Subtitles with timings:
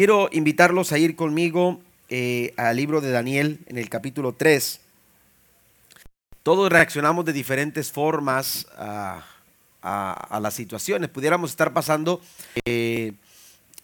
[0.00, 4.80] Quiero invitarlos a ir conmigo eh, al libro de Daniel en el capítulo 3.
[6.42, 9.26] Todos reaccionamos de diferentes formas a,
[10.40, 11.10] las situaciones.
[11.10, 12.22] Pudiéramos estar pasando
[12.64, 13.12] eh,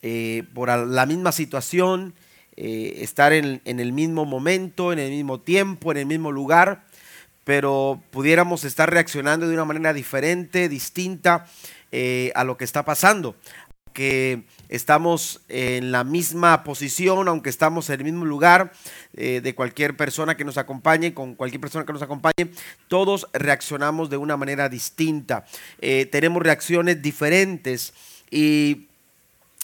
[0.01, 2.15] eh, por la misma situación,
[2.57, 6.87] estar en, el mismo momento, en el mismo tiempo, en el mismo lugar,
[7.45, 11.46] pero pudiéramos estar reaccionando de una manera diferente, distinta
[12.35, 13.37] a lo que está pasando.
[13.92, 18.73] Que estamos en la misma posición, aunque estamos en el mismo lugar
[19.15, 22.51] eh, de cualquier persona que nos acompañe, con cualquier persona que nos acompañe,
[22.89, 25.45] todos reaccionamos de una manera distinta.
[25.80, 27.92] Eh, tenemos reacciones diferentes
[28.30, 28.89] y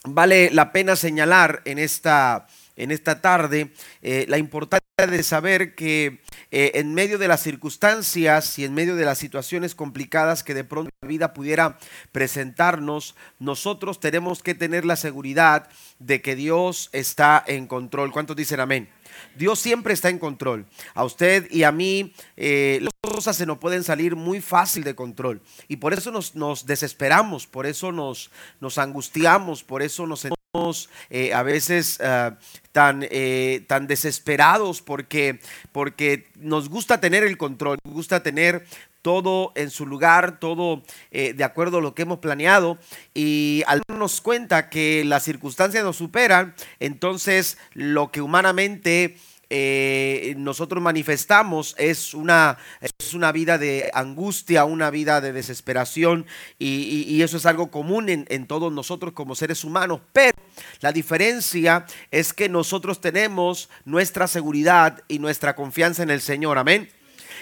[0.04, 3.72] vale la pena señalar en esta, en esta tarde
[4.02, 8.94] eh, la importancia de saber que eh, en medio de las circunstancias y en medio
[8.94, 11.78] de las situaciones complicadas que de pronto la vida pudiera
[12.12, 18.12] presentarnos, nosotros tenemos que tener la seguridad de que Dios está en control.
[18.12, 18.88] ¿Cuántos dicen amén?
[19.36, 20.66] Dios siempre está en control.
[20.94, 24.94] A usted y a mí eh, las cosas se nos pueden salir muy fácil de
[24.94, 25.42] control.
[25.68, 30.24] Y por eso nos, desesperamos, por eso nos, nos angustiamos, por eso nos
[31.08, 31.98] eh, a veces
[32.72, 35.40] tan, eh, tan desesperados porque,
[35.72, 38.66] porque nos gusta tener el control, nos gusta tener
[39.02, 42.78] todo en su lugar, todo eh, de acuerdo a lo que hemos planeado.
[43.14, 49.16] Y al darnos cuenta que las circunstancias nos superan, entonces lo que humanamente
[49.54, 56.24] eh, nosotros manifestamos es una, es una vida de angustia, una vida de desesperación
[56.58, 60.00] y, eso es algo común en, en, todos nosotros como seres humanos.
[60.12, 60.41] Pero
[60.80, 66.58] la diferencia es que nosotros tenemos nuestra seguridad y nuestra confianza en el Señor.
[66.58, 66.88] Amén.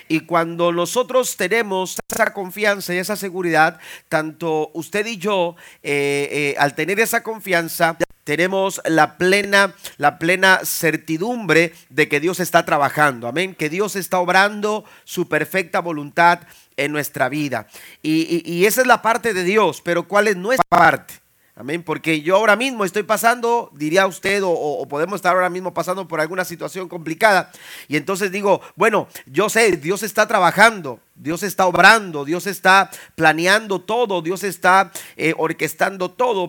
[0.08, 5.54] Y cuando nosotros tenemos esa confianza y esa seguridad, tanto usted y yo,
[5.84, 12.40] eh, eh, al tener esa confianza, tenemos la plena, la plena certidumbre de que Dios
[12.40, 13.28] está trabajando.
[13.28, 13.54] Amén.
[13.54, 16.40] Que Dios está obrando su perfecta voluntad
[16.76, 17.68] en nuestra vida.
[18.02, 21.14] Y, y esa es la parte de Dios, pero ¿cuál es nuestra parte?
[21.60, 26.08] Amén, porque yo ahora mismo estoy pasando, diría usted, o, podemos estar ahora mismo pasando
[26.08, 27.52] por alguna situación complicada.
[27.86, 33.82] Y entonces digo, bueno, yo sé, Dios está trabajando, Dios está obrando, Dios está planeando
[33.82, 36.48] todo, Dios está eh, orquestando todo.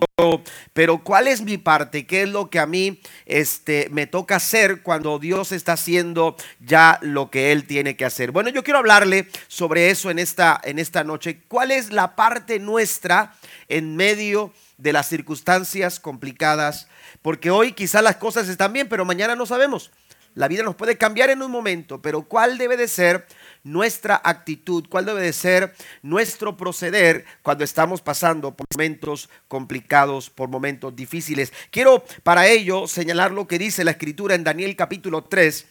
[0.72, 2.06] Pero, ¿cuál es mi parte?
[2.06, 6.98] ¿Qué es lo que a mí este, me toca hacer cuando Dios está haciendo ya
[7.02, 8.30] lo que Él tiene que hacer?
[8.30, 11.42] Bueno, yo quiero hablarle sobre eso en esta, en esta noche.
[11.48, 13.34] ¿Cuál es la parte nuestra
[13.68, 16.88] en medio de las circunstancias complicadas,
[17.20, 19.92] porque hoy quizás las cosas están bien, pero mañana no sabemos.
[20.34, 23.26] La vida nos puede cambiar en un momento, pero ¿cuál debe de ser
[23.64, 24.86] nuestra actitud?
[24.88, 31.52] ¿Cuál debe de ser nuestro proceder cuando estamos pasando por momentos complicados, por momentos difíciles?
[31.70, 35.66] Quiero para ello señalar lo que dice la escritura en Daniel capítulo 3,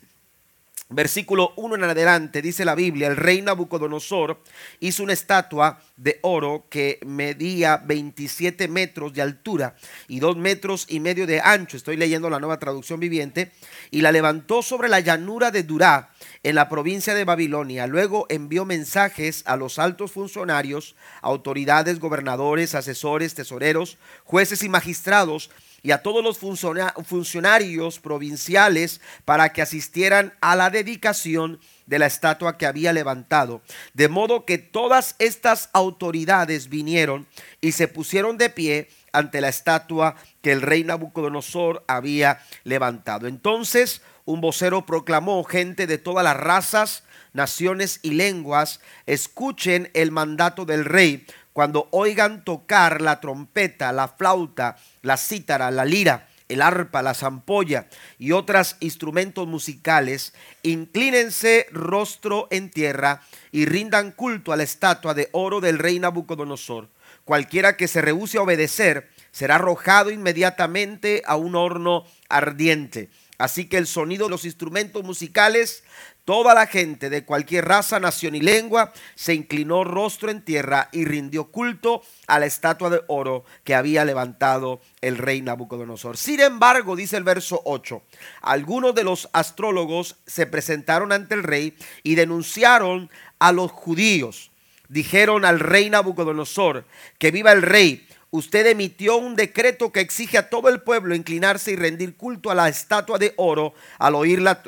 [0.94, 4.42] Versículo 1 en adelante dice la Biblia, el rey Nabucodonosor
[4.82, 9.78] hizo una estatua de oro que medía 27 metros de altura
[10.10, 13.54] y 2 metros y medio de ancho, estoy leyendo la nueva traducción viviente,
[13.90, 16.10] y la levantó sobre la llanura de Durá,
[16.44, 17.88] en la provincia de Babilonia.
[17.88, 25.52] Luego envió mensajes a los altos funcionarios, autoridades, gobernadores, asesores, tesoreros, jueces y magistrados,
[25.84, 32.58] y a todos los funcionarios provinciales para que asistieran a la dedicación de la estatua
[32.58, 33.62] que había levantado.
[33.94, 37.28] De modo que todas estas autoridades vinieron
[37.60, 43.28] y se pusieron de pie ante la estatua que el rey Nabucodonosor había levantado.
[43.28, 47.04] Entonces un vocero proclamó, gente de todas las razas,
[47.34, 54.78] naciones y lenguas, escuchen el mandato del rey cuando oigan tocar la trompeta, la flauta,
[55.02, 57.88] la cítara, la lira, el arpa, la zampolla
[58.20, 65.30] y otros instrumentos musicales, inclínense rostro en tierra y rindan culto a la estatua de
[65.32, 66.90] oro del rey Nabucodonosor.
[67.26, 73.10] Cualquiera que se rehúse a obedecer será arrojado inmediatamente a un horno ardiente.
[73.44, 75.84] Así que el sonido de los instrumentos musicales
[76.26, 81.04] Toda la gente de cualquier raza, nación y lengua se inclinó rostro en tierra y
[81.04, 86.18] rindió culto a la estatua de oro que había levantado el rey Nabucodonosor.
[86.18, 88.04] Sin embargo, dice el verso 8,
[88.42, 93.10] algunos de los astrólogos se presentaron ante el rey y denunciaron
[93.40, 94.52] a los judíos.
[94.90, 96.86] Dijeron al rey Nabucodonosor,
[97.18, 101.72] que viva el rey usted emitió un decreto que exige a todo el pueblo inclinarse
[101.72, 104.64] y rendir culto a la estatua de oro al oír la,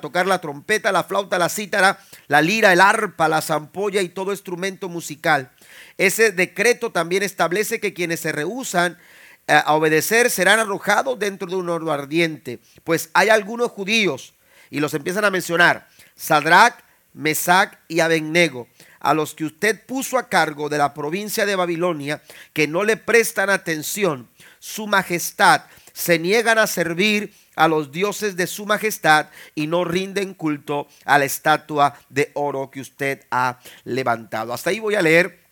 [0.00, 1.98] tocar la trompeta, la flauta, la cítara,
[2.28, 5.50] la lira, el arpa, la zampolla y todo instrumento musical.
[5.96, 8.98] Ese decreto también establece que quienes se rehusan
[9.48, 12.58] eh, a obedecer serán arrojados dentro de un horno ardiente.
[12.84, 14.34] Pues hay algunos judíos,
[14.70, 16.74] y los empiezan a mencionar, Sadrach,
[17.14, 18.68] Mesac y Abednego,
[19.06, 22.20] a los que usted puso a cargo de la provincia de Babilonia,
[22.52, 25.62] que no le prestan atención, su majestad,
[25.92, 31.20] se niegan a servir a los dioses de su majestad y no rinden culto a
[31.20, 34.52] la estatua de oro que usted ha levantado.
[34.52, 35.45] Hasta ahí voy a leer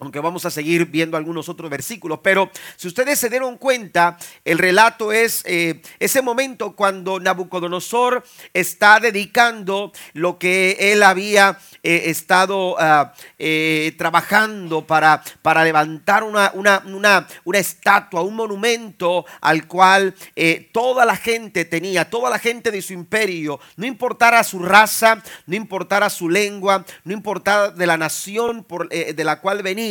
[0.00, 4.58] aunque vamos a seguir viendo algunos otros versículos, pero si ustedes se dieron cuenta, el
[4.58, 8.24] relato es eh, ese momento cuando Nabucodonosor
[8.54, 16.52] está dedicando lo que él había eh, estado ah, eh, trabajando para, para levantar una,
[16.54, 20.14] una, una, una, estatua, un monumento al cual
[20.70, 25.56] toda la gente tenía, toda la gente de su imperio, no importara su raza, no
[25.56, 29.87] importara su lengua, no importara de la nación de la cual venía,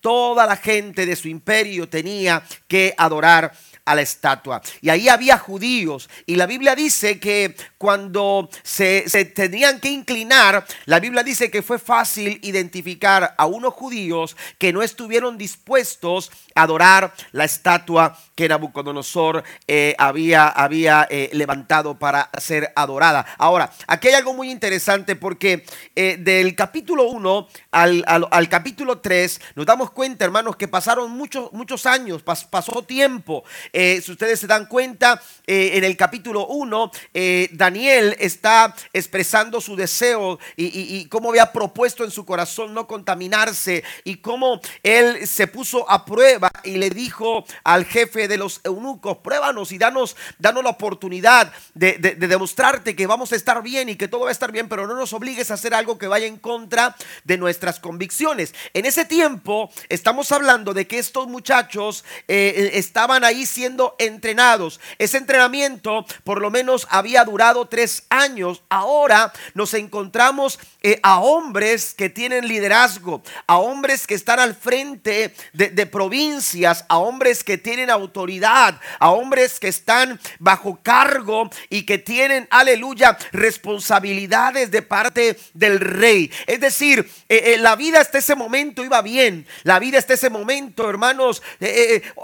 [0.00, 3.52] toda la gente de su imperio tenía que adorar
[3.86, 4.60] a la estatua.
[4.82, 6.10] Y ahí había judíos.
[6.26, 9.02] Y la Biblia dice que cuando se,
[9.34, 14.82] tenían que inclinar, la Biblia dice que fue fácil identificar a unos judíos que no
[14.82, 22.72] estuvieron dispuestos a adorar la estatua que Nabucodonosor eh, había, había eh, levantado para ser
[22.74, 23.24] adorada.
[23.38, 29.40] Ahora, aquí hay algo muy interesante porque eh, del capítulo 1 al, al, capítulo 3
[29.54, 33.44] nos damos cuenta, hermanos, que pasaron muchos, muchos años, pasó tiempo.
[33.78, 39.60] Eh, si ustedes se dan cuenta, eh, en el capítulo 1, eh, Daniel está expresando
[39.60, 45.46] su deseo y, cómo había propuesto en su corazón no contaminarse y cómo él se
[45.46, 50.64] puso a prueba y le dijo al jefe de los eunucos, pruébanos y danos, danos
[50.64, 54.32] la oportunidad de, de demostrarte que vamos a estar bien y que todo va a
[54.32, 57.78] estar bien, pero no nos obligues a hacer algo que vaya en contra de nuestras
[57.78, 58.54] convicciones.
[58.72, 63.65] En ese tiempo estamos hablando de que estos muchachos estaban ahí siendo
[63.98, 64.80] entrenados.
[64.98, 68.62] Ese entrenamiento por lo menos había durado tres años.
[68.68, 75.34] Ahora nos encontramos eh, a hombres que tienen liderazgo, a hombres que están al frente
[75.52, 81.98] de, provincias, a hombres que tienen autoridad, a hombres que están bajo cargo y que
[81.98, 86.30] tienen, aleluya, responsabilidades de parte del rey.
[86.46, 89.46] Es decir, eh, eh, la vida hasta ese momento iba bien.
[89.64, 91.42] La vida hasta ese momento, hermanos,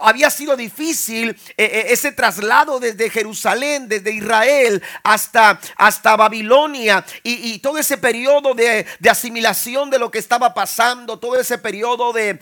[0.01, 7.59] había sido difícil eh, eh, ese traslado desde Jerusalén, desde Israel hasta, hasta Babilonia y,
[7.59, 12.39] todo ese periodo de, asimilación de lo que estaba pasando, todo ese periodo de,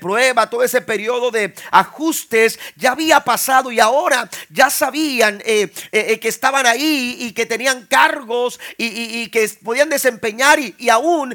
[0.00, 6.28] prueba, todo ese periodo de ajustes ya había pasado y ahora ya sabían eh, que
[6.28, 11.34] estaban ahí y que tenían cargos y, que podían desempeñar y, y aún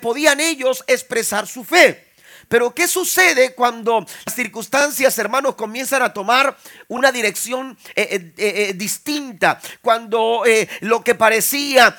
[0.00, 2.07] podían ellos expresar su fe.
[2.48, 6.56] Pero ¿qué sucede cuando las circunstancias, hermanos, comienzan a tomar
[6.88, 9.60] una dirección eh, eh, eh, distinta?
[9.82, 10.42] Cuando
[10.80, 11.96] lo que parecía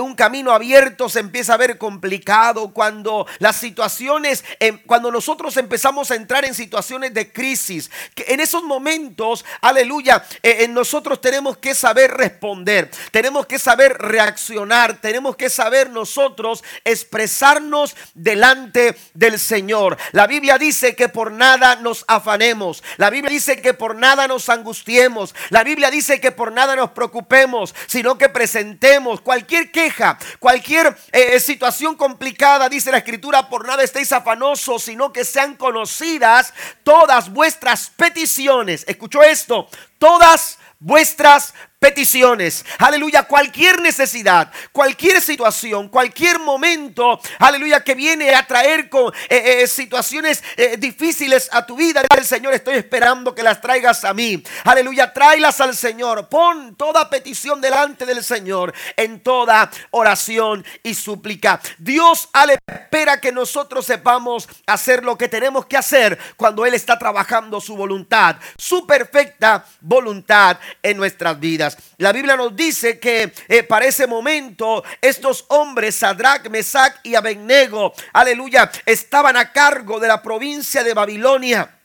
[0.00, 4.44] un camino abierto se empieza a ver complicado, cuando las situaciones,
[4.86, 10.24] cuando nosotros empezamos a entrar en situaciones de crisis, en esos momentos, aleluya,
[10.70, 18.96] nosotros tenemos que saber responder, tenemos que saber reaccionar, tenemos que saber nosotros expresarnos delante
[19.14, 19.91] del Señor.
[20.12, 22.82] La Biblia dice que por nada nos afanemos.
[22.96, 25.34] La Biblia dice que por nada nos angustiemos.
[25.50, 31.40] La Biblia dice que por nada nos preocupemos, sino que presentemos cualquier queja, cualquier eh,
[31.40, 36.52] situación complicada, dice la Escritura, por nada estéis afanosos, sino que sean conocidas
[36.82, 38.84] todas vuestras peticiones.
[38.86, 39.68] ¿Escuchó esto?
[39.98, 42.64] Todas vuestras peticiones.
[42.78, 49.66] Aleluya, cualquier necesidad, cualquier situación, cualquier momento, aleluya, que viene a traer con, eh, eh,
[49.66, 52.02] situaciones eh, difíciles a tu vida.
[52.16, 54.40] El Señor, estoy esperando que las traigas a mí.
[54.62, 56.28] Aleluya, tráelas al Señor.
[56.28, 61.60] Pon toda petición delante del Señor en toda oración y súplica.
[61.78, 62.28] Dios
[62.68, 67.76] espera que nosotros sepamos hacer lo que tenemos que hacer cuando Él está trabajando su
[67.76, 71.71] voluntad, su perfecta voluntad en nuestras vidas.
[71.98, 77.92] La Biblia nos dice que eh, para ese momento estos hombres, Sadrach, Mesach y Abednego,
[78.12, 81.81] aleluya, estaban a cargo de la provincia de Babilonia.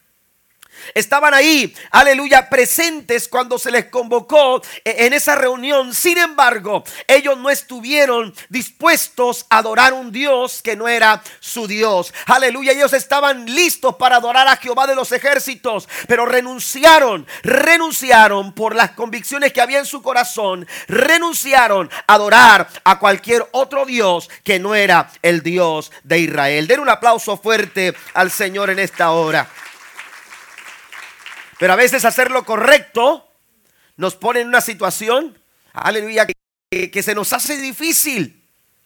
[0.93, 5.93] Estaban ahí, aleluya, presentes cuando se les convocó e-, en esa reunión.
[5.93, 12.13] Sin embargo, ellos no estuvieron dispuestos a adorar un Dios que no era su Dios.
[12.25, 18.75] Aleluya, ellos estaban listos para adorar a Jehová de los ejércitos, pero renunciaron, renunciaron por
[18.75, 24.59] las convicciones que había en su corazón, renunciaron a adorar a cualquier otro Dios que
[24.59, 26.67] no era el Dios de Israel.
[26.67, 29.47] Den un aplauso fuerte al Señor en esta hora.
[31.59, 33.27] Pero a veces hacer lo correcto
[33.95, 35.37] nos pone en una situación,
[35.73, 36.27] aleluya,
[36.69, 38.36] que, que se nos hace difícil.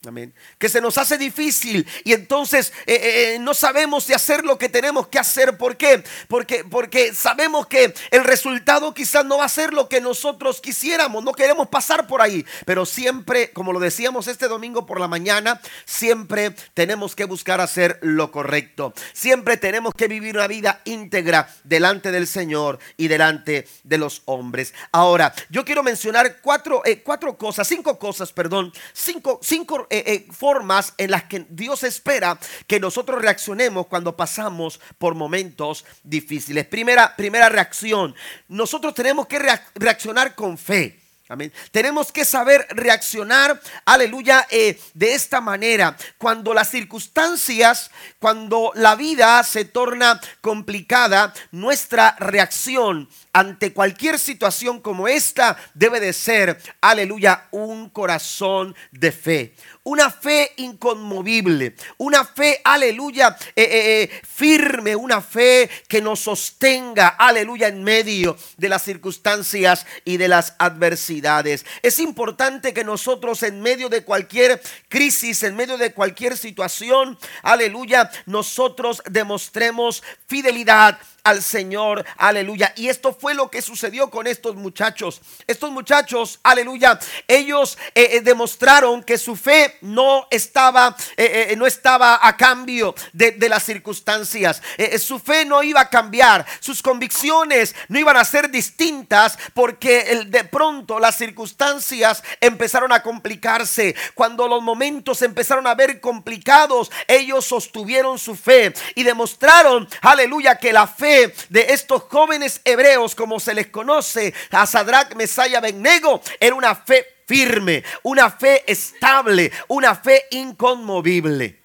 [0.07, 0.33] Amén.
[0.57, 4.57] Que se nos hace difícil y entonces eh, eh, eh, no sabemos de hacer lo
[4.57, 5.59] que tenemos que hacer.
[5.59, 6.03] ¿Por qué?
[6.27, 11.23] Porque, porque sabemos que el resultado quizás no va a ser lo que nosotros quisiéramos.
[11.23, 12.43] No queremos pasar por ahí.
[12.65, 17.99] Pero siempre, como lo decíamos este domingo por la mañana, siempre tenemos que buscar hacer
[18.01, 18.95] lo correcto.
[19.13, 24.73] Siempre tenemos que vivir una vida íntegra delante del Señor y delante de los hombres.
[24.91, 30.93] Ahora, yo quiero mencionar cuatro, cuatro cosas, cinco cosas, perdón, cinco, cinco eh, eh, formas
[30.97, 36.65] en las que Dios espera que nosotros reaccionemos cuando pasamos por momentos difíciles.
[36.65, 38.15] Primera, primera reacción,
[38.47, 39.39] nosotros tenemos que
[39.75, 41.01] reaccionar con fe.
[41.31, 41.53] Amén.
[41.71, 45.95] Tenemos que saber reaccionar, aleluya, eh, de esta manera.
[46.17, 55.07] Cuando las circunstancias, cuando la vida se torna complicada, nuestra reacción ante cualquier situación como
[55.07, 63.35] esta debe de ser, aleluya, un corazón de fe una fe inconmovible, una fe, aleluya,
[63.55, 69.87] eh, eh, eh, firme, una fe que nos sostenga, aleluya, en medio de las circunstancias
[70.05, 71.65] y de las adversidades.
[71.81, 78.11] Es importante que nosotros en medio de cualquier crisis, en medio de cualquier situación, aleluya,
[78.27, 82.73] nosotros demostremos fidelidad al Señor, aleluya.
[82.75, 85.21] Y esto fue lo que sucedió con estos muchachos.
[85.47, 92.19] Estos muchachos, aleluya, ellos eh, eh, demostraron que su fe no estaba, eh, no estaba
[92.21, 94.61] a cambio de, de las circunstancias.
[94.99, 100.43] su fe no iba a cambiar, sus convicciones no iban a ser distintas porque de
[100.45, 103.95] pronto las circunstancias empezaron a complicarse.
[104.15, 110.73] Cuando los momentos empezaron a ver complicados, ellos sostuvieron su fe y demostraron, aleluya, que
[110.73, 111.10] la fe
[111.49, 117.23] de estos jóvenes hebreos, como se les conoce, a Sadrach, Mesaya, Bennego, era una fe
[117.27, 121.61] firme, una fe estable, una fe inconmovible.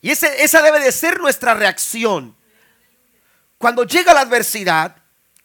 [0.00, 2.36] Y esa debe de ser nuestra reacción.
[3.58, 4.96] Cuando llega la adversidad,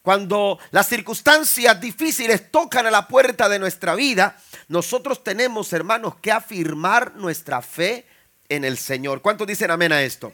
[0.02, 4.36] cuando las circunstancias difíciles tocan a la puerta de nuestra vida,
[4.68, 8.06] nosotros tenemos, hermanos, que afirmar nuestra fe
[8.48, 9.22] en el Señor.
[9.22, 10.32] ¿Cuántos dicen amén a esto?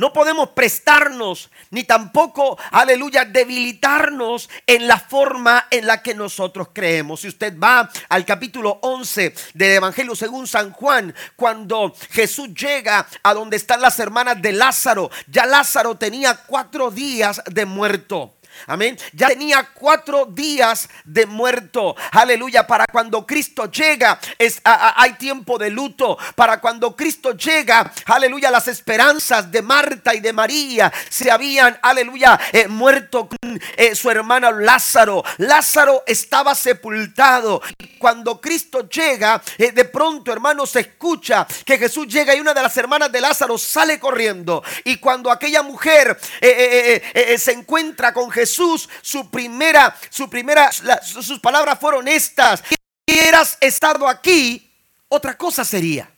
[0.00, 7.20] No podemos prestarnos ni tampoco, aleluya, debilitarnos en la forma en la que nosotros creemos.
[7.20, 13.34] Si usted va al capítulo 11 del Evangelio según San Juan, cuando Jesús llega a
[13.34, 18.39] donde están las hermanas de Lázaro, ya Lázaro tenía cuatro días de muerto.
[18.66, 18.98] Amén.
[19.12, 21.96] Ya tenía cuatro días de muerto.
[22.12, 22.66] Aleluya.
[22.66, 26.18] Para cuando Cristo llega, es, hay tiempo de luto.
[26.34, 32.38] Para cuando Cristo llega, aleluya, las esperanzas de Marta y de María se habían, aleluya,
[32.52, 35.24] eh, muerto con eh, su hermano Lázaro.
[35.38, 37.62] Lázaro estaba sepultado.
[37.98, 42.62] Cuando Cristo llega, eh, de pronto, hermano, se escucha que Jesús llega y una de
[42.62, 44.62] las hermanas de Lázaro sale corriendo.
[44.84, 51.78] Y cuando aquella mujer se encuentra con Jesús, Jesús, su primera, su primera, sus palabras
[51.78, 52.62] fueron estas.
[52.68, 52.74] Si
[53.14, 54.72] hubieras estado aquí,
[55.08, 56.10] otra cosa sería.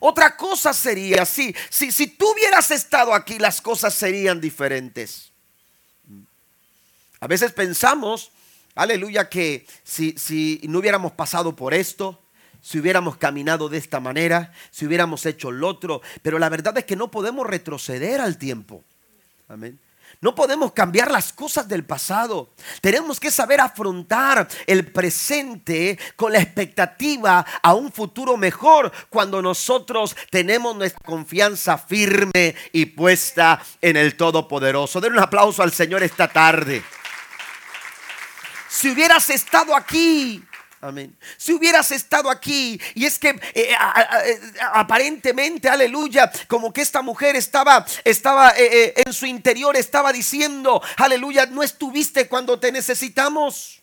[0.00, 5.30] Otra cosa sería, si, si, si tú hubieras estado aquí, las cosas serían diferentes.
[7.20, 8.32] A veces pensamos,
[8.74, 12.20] aleluya, que si, si no hubiéramos pasado por esto,
[12.60, 16.84] si hubiéramos caminado de esta manera, si hubiéramos hecho lo otro, pero la verdad es
[16.84, 18.82] que no podemos retroceder al tiempo.
[19.48, 19.78] Amén.
[20.20, 22.50] No podemos cambiar las cosas del pasado.
[22.80, 30.16] Tenemos que saber afrontar el presente con la expectativa a un futuro mejor cuando nosotros
[30.30, 35.00] tenemos nuestra confianza firme y puesta en el Todopoderoso.
[35.00, 36.82] Den un aplauso al Señor esta tarde.
[38.68, 40.42] Si hubieras estado aquí
[40.86, 41.16] Amén.
[41.36, 44.40] Si hubieras estado aquí y es que eh, eh, eh,
[44.72, 51.64] aparentemente, aleluya, como que esta mujer estaba, estaba en su interior, estaba diciendo, aleluya, no
[51.64, 53.82] estuviste cuando te necesitamos.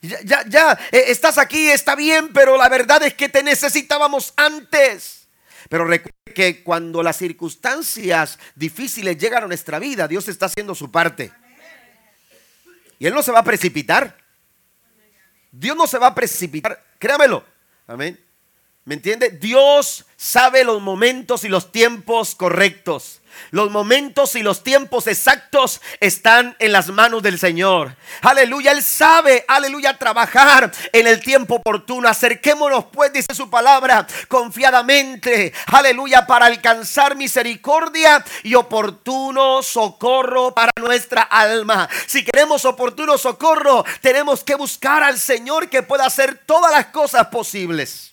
[0.00, 5.28] Ya, ya, estás aquí, está bien, pero la verdad es que te necesitábamos antes.
[5.68, 10.90] Pero recuerda que cuando las circunstancias difíciles llegan a nuestra vida, Dios está haciendo su
[10.90, 11.32] parte.
[12.98, 14.21] Y Él no se va a precipitar.
[15.52, 17.44] Dios no se va a precipitar, créamelo.
[17.86, 18.18] Amén.
[18.84, 19.30] ¿Me entiende?
[19.30, 23.21] Dios sabe los momentos y los tiempos correctos.
[23.50, 27.96] Los momentos y los tiempos exactos están en las manos del Señor.
[28.22, 32.08] Aleluya, Él sabe, aleluya, trabajar en el tiempo oportuno.
[32.08, 41.22] Acerquémonos, pues, dice su palabra, confiadamente, aleluya, para alcanzar misericordia y oportuno socorro para nuestra
[41.22, 41.88] alma.
[42.06, 47.26] Si queremos oportuno socorro, tenemos que buscar al Señor que pueda hacer todas las cosas
[47.28, 48.11] posibles.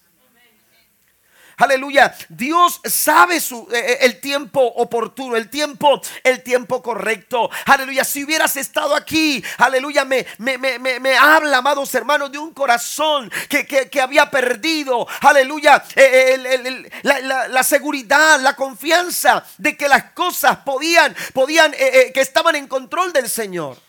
[1.59, 2.15] Aleluya.
[2.29, 7.49] Dios sabe su, eh, eh, el tiempo oportuno, el tiempo, el tiempo correcto.
[7.65, 8.05] Aleluya.
[8.05, 13.29] Si hubieras estado aquí, aleluya, me, me, me, me habla, amados hermanos, de un corazón
[13.49, 21.13] que, que, había perdido, aleluya, eh, la, seguridad, la confianza de que las cosas podían,
[21.33, 23.88] podían, que estaban en control del Señor.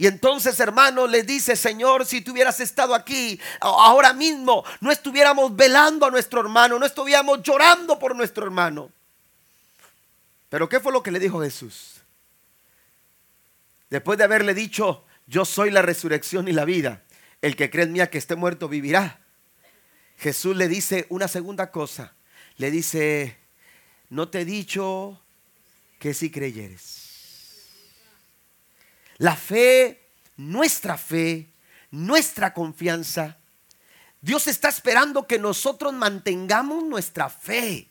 [0.00, 5.54] Y entonces, hermano, le dice, Señor, si tú hubieras estado aquí ahora mismo, no estuviéramos
[5.54, 8.90] velando a nuestro hermano, no estuviéramos llorando por nuestro hermano.
[10.48, 12.00] Pero ¿qué fue lo que le dijo Jesús?
[13.90, 17.02] Después de haberle dicho, yo soy la resurrección y la vida,
[17.42, 19.20] el que cree en mí que esté muerto vivirá.
[20.16, 22.14] Jesús le dice una segunda cosa.
[22.56, 23.36] Le dice,
[24.08, 25.20] no te he dicho
[25.98, 26.99] que si creyeres.
[29.20, 30.00] La fe,
[30.38, 31.52] nuestra fe,
[31.90, 33.36] nuestra confianza.
[34.18, 37.86] Dios está esperando que nosotros mantengamos nuestra fe.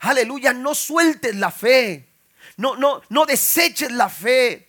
[0.00, 2.06] Aleluya, no sueltes la fe.
[2.58, 4.68] No, no, no deseches la fe.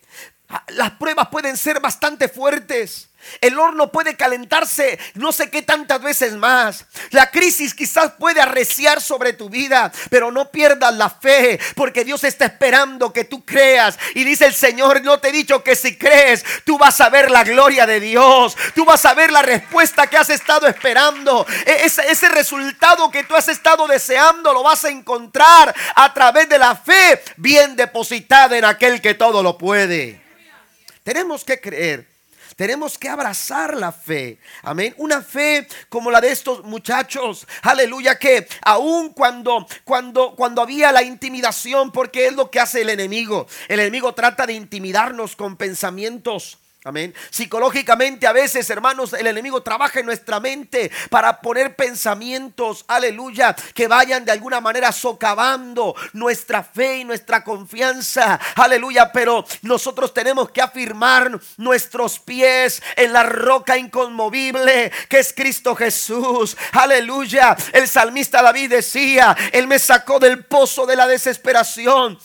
[0.68, 3.09] Las pruebas pueden ser bastante fuertes.
[3.40, 6.86] El horno puede calentarse no sé qué tantas veces más.
[7.10, 12.24] La crisis quizás puede arreciar sobre tu vida, pero no pierdas la fe, porque Dios
[12.24, 13.98] está esperando que tú creas.
[14.14, 17.30] Y dice el Señor, no te he dicho que si crees, tú vas a ver
[17.30, 21.46] la gloria de Dios, tú vas a ver la respuesta que has estado esperando.
[21.66, 26.48] E-, ese, ese resultado que tú has estado deseando lo vas a encontrar a través
[26.48, 30.20] de la fe bien depositada en aquel que todo lo puede.
[31.02, 32.09] Tenemos que creer
[32.60, 34.38] tenemos que abrazar la fe.
[34.60, 34.94] Amén.
[34.98, 37.46] Una fe como la de estos muchachos.
[37.62, 38.18] Aleluya.
[38.18, 43.46] Que aun cuando, cuando, cuando había la intimidación, porque es lo que hace el enemigo.
[43.66, 47.14] El enemigo trata de intimidarnos con pensamientos Amén.
[47.28, 53.86] Psicológicamente a veces, hermanos, el enemigo trabaja en nuestra mente para poner pensamientos, aleluya, que
[53.86, 58.40] vayan de alguna manera socavando nuestra fe y nuestra confianza.
[58.56, 65.76] Aleluya, pero nosotros tenemos que afirmar nuestros pies en la roca inconmovible que es Cristo
[65.76, 66.56] Jesús.
[66.72, 67.54] Aleluya.
[67.74, 72.18] El salmista David decía, Él me sacó del pozo de la desesperación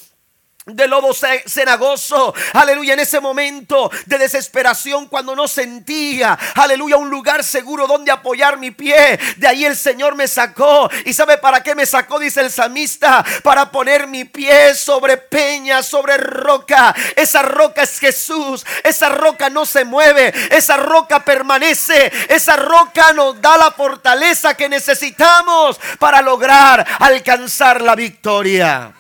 [0.66, 7.44] de lobo cenagoso, aleluya, en ese momento de desesperación cuando no sentía, aleluya, un lugar
[7.44, 11.76] seguro donde apoyar mi pie, de ahí el Señor me sacó, y sabe para qué
[11.76, 17.84] me sacó, dice el samista, para poner mi pie sobre peña, sobre roca, esa roca
[17.84, 23.70] es Jesús, esa roca no se mueve, esa roca permanece, esa roca nos da la
[23.70, 28.92] fortaleza que necesitamos para lograr alcanzar la victoria.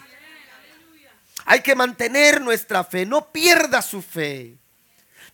[1.45, 3.05] Hay que mantener nuestra fe.
[3.05, 4.57] No pierda su fe.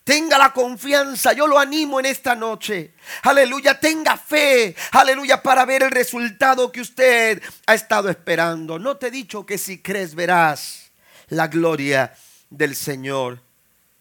[0.03, 2.95] Tenga la confianza, yo lo animo en esta noche.
[3.21, 4.75] Aleluya, tenga fe.
[4.91, 8.79] Aleluya, para ver el resultado que usted ha estado esperando.
[8.79, 10.91] No te he dicho que si crees verás
[11.29, 12.15] la gloria
[12.49, 13.41] del Señor.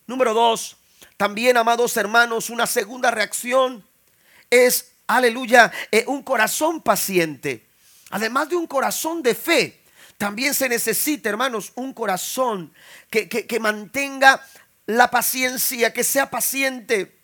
[0.06, 0.78] Número dos,
[1.18, 3.84] también, amados hermanos, una segunda reacción
[4.48, 7.66] es, aleluya, eh, un corazón paciente.
[8.10, 9.79] Además de un corazón de fe.
[10.20, 12.74] También se necesita, hermanos, un corazón
[13.08, 14.44] que, mantenga
[14.84, 17.16] la paciencia, que sea paciente.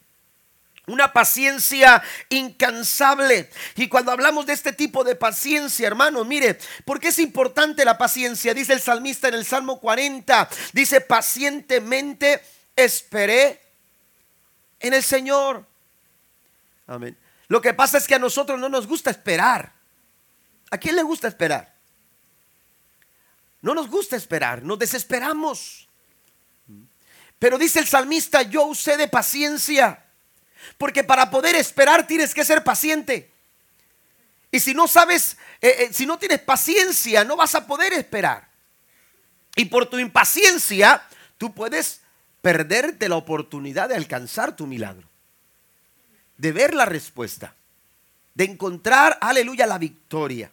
[0.87, 3.51] Una paciencia incansable.
[3.75, 8.55] Y cuando hablamos de este tipo de paciencia, hermanos, mire, porque es importante la paciencia?
[8.55, 12.41] Dice el salmista en el Salmo 40, dice, pacientemente
[12.75, 13.61] esperé
[14.81, 15.67] en el Señor.
[16.87, 17.15] Amén.
[17.49, 19.75] Lo que pasa es que a nosotros no nos gusta esperar.
[20.71, 21.76] ¿A quién le gusta esperar?
[23.67, 25.89] No nos gusta esperar, nos desesperamos.
[27.37, 30.05] Pero dice el salmista, yo usé de paciencia,
[30.79, 33.29] porque para poder esperar tienes que ser paciente.
[34.53, 38.49] Y si no sabes, eh, eh, si no tienes paciencia, no vas a poder esperar.
[39.57, 41.03] Y por tu impaciencia,
[41.37, 42.03] tú puedes
[42.43, 45.09] perderte la oportunidad de alcanzar tu milagro,
[46.37, 47.57] de ver la respuesta,
[48.33, 50.53] de encontrar, aleluya, la victoria.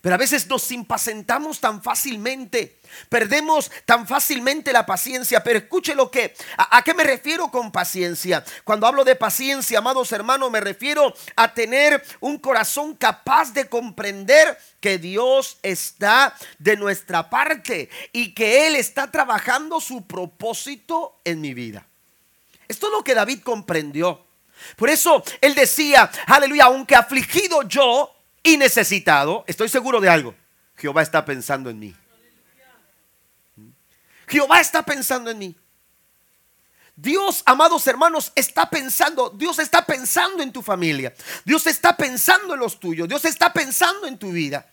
[0.00, 5.42] Pero a veces nos impacientamos tan fácilmente, perdemos tan fácilmente la paciencia.
[5.42, 8.44] Pero escuche lo que, a, qué me refiero con paciencia?
[8.64, 14.58] Cuando hablo de paciencia, amados hermanos, me refiero a tener un corazón capaz de comprender
[14.80, 21.54] que Dios está de nuestra parte y que Él está trabajando su propósito en mi
[21.54, 21.84] vida.
[22.68, 24.24] Esto es lo que David comprendió.
[24.76, 30.34] Por eso Él decía, aleluya, aunque afligido yo, y necesitado, estoy seguro de algo.
[30.76, 31.96] Jehová está pensando en mí.
[34.26, 35.56] Jehová está pensando en mí.
[36.94, 41.14] Dios, amados hermanos, está pensando, Dios está pensando en tu familia.
[41.44, 43.08] Dios está pensando en los tuyos.
[43.08, 44.68] Dios está pensando en tu vida.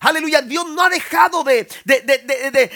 [0.00, 1.66] Aleluya, Dios no ha dejado de,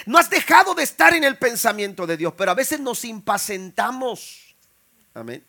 [0.06, 4.54] no has dejado de estar en el pensamiento de Dios, pero a veces nos impacientamos.
[5.12, 5.44] Amén.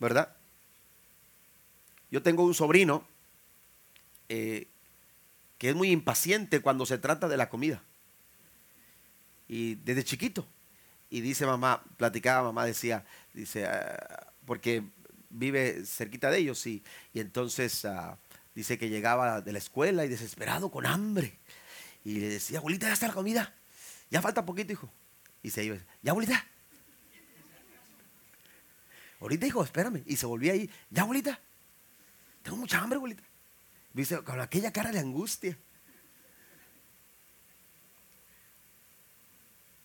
[0.00, 0.34] ¿Verdad?
[2.10, 3.06] Yo tengo un sobrino
[4.28, 4.68] eh,
[5.58, 7.82] que es muy impaciente cuando se trata de la comida.
[9.48, 10.46] Y desde chiquito.
[11.08, 14.82] Y dice mamá, platicaba mamá, decía, dice, ah, porque
[15.30, 18.18] vive cerquita de ellos y, y entonces ah,
[18.54, 21.38] dice que llegaba de la escuela y desesperado con hambre.
[22.04, 23.54] Y le decía, abuelita, ya está la comida.
[24.10, 24.90] Ya falta poquito, hijo.
[25.42, 26.44] Y se iba, ya abuelita.
[29.20, 30.02] Ahorita, hijo, espérame.
[30.06, 31.40] Y se volvía ahí, ya abuelita.
[32.42, 33.22] Tengo mucha hambre, abuelita.
[33.96, 35.56] Dice, con aquella cara de angustia.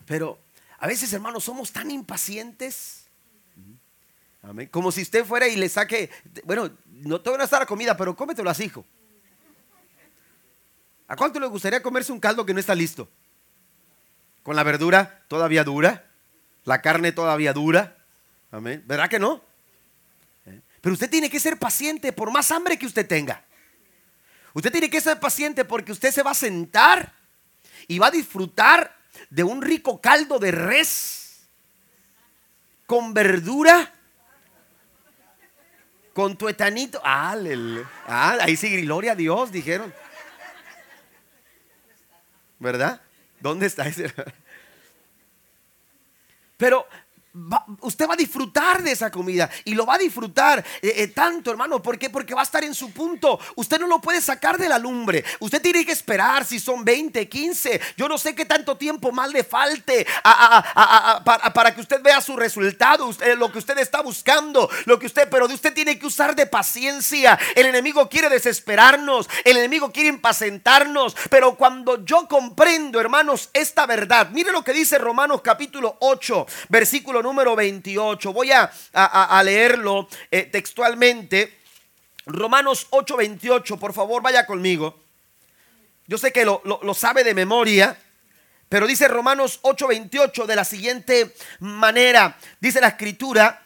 [0.05, 0.37] Pero
[0.77, 3.05] a veces, hermanos, somos tan impacientes.
[4.41, 4.67] Amén.
[4.67, 6.09] Como si usted fuera y le saque,
[6.43, 8.85] bueno, no te van a estar la comida, pero cómetelo así, hijo.
[11.07, 13.09] ¿A cuánto le gustaría comerse un caldo que no está listo?
[14.43, 16.11] Con la verdura todavía dura,
[16.65, 17.95] la carne todavía dura.
[18.51, 18.83] Amén.
[18.85, 19.41] ¿Verdad que no?
[20.45, 20.59] ¿Eh?
[20.81, 23.45] Pero usted tiene que ser paciente por más hambre que usted tenga.
[24.53, 27.13] Usted tiene que ser paciente porque usted se va a sentar
[27.87, 28.95] y va a disfrutar
[29.29, 31.47] de un rico caldo de res
[32.85, 33.93] con verdura,
[36.13, 37.01] con tuetanito.
[37.03, 37.35] Ah,
[38.41, 39.93] ahí sí, gloria a Dios, dijeron.
[42.59, 43.01] ¿Verdad?
[43.39, 44.13] ¿Dónde está ese?
[46.57, 46.87] Pero
[47.79, 51.51] usted va a disfrutar de esa comida y lo va a disfrutar eh, eh, tanto,
[51.51, 51.81] hermano.
[51.81, 52.09] ¿Por qué?
[52.09, 53.39] Porque va a estar en su punto.
[53.55, 55.23] Usted no lo puede sacar de la lumbre.
[55.39, 57.81] Usted tiene que esperar si son 20, 15.
[57.95, 60.05] Yo no sé qué tanto tiempo más le falte
[61.53, 65.45] para, que usted vea su resultado, lo que usted está buscando, lo que usted, pero
[65.45, 67.39] usted tiene que usar de paciencia.
[67.55, 74.29] El enemigo quiere desesperarnos, el enemigo quiere impacientarnos, pero cuando yo comprendo, hermanos, esta verdad,
[74.31, 78.33] mire lo que dice Romanos capítulo 8, versículo número 28.
[78.33, 81.59] Voy a, leerlo eh, textualmente.
[82.25, 83.77] Romanos 8, 28.
[83.77, 84.99] Por favor, vaya conmigo.
[86.07, 87.97] Yo sé que lo, lo sabe de memoria.
[88.69, 92.37] Pero dice Romanos 8, 28 de la siguiente manera.
[92.59, 93.63] Dice la escritura.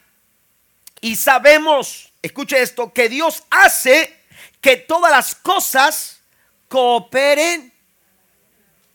[1.00, 4.16] Y sabemos, escuche esto, que Dios hace
[4.60, 6.20] que todas las cosas
[6.68, 7.72] cooperen,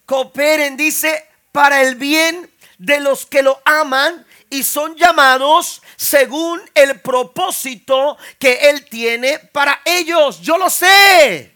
[0.05, 6.99] cooperen, dice, para el bien de los que lo aman y son llamados según el
[6.99, 10.41] propósito que Él tiene para ellos.
[10.41, 11.55] Yo lo sé.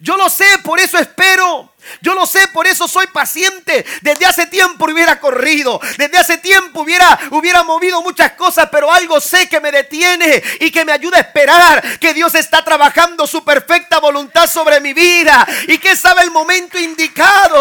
[0.00, 1.72] Yo lo sé, por eso espero.
[2.00, 3.84] Yo lo sé, por eso soy paciente.
[4.02, 9.20] Desde hace tiempo hubiera corrido, desde hace tiempo hubiera, hubiera movido muchas cosas, pero algo
[9.20, 13.44] sé que me detiene y que me ayuda a esperar que Dios está trabajando su
[13.44, 17.53] perfecta voluntad sobre mi vida y que sabe el momento indicado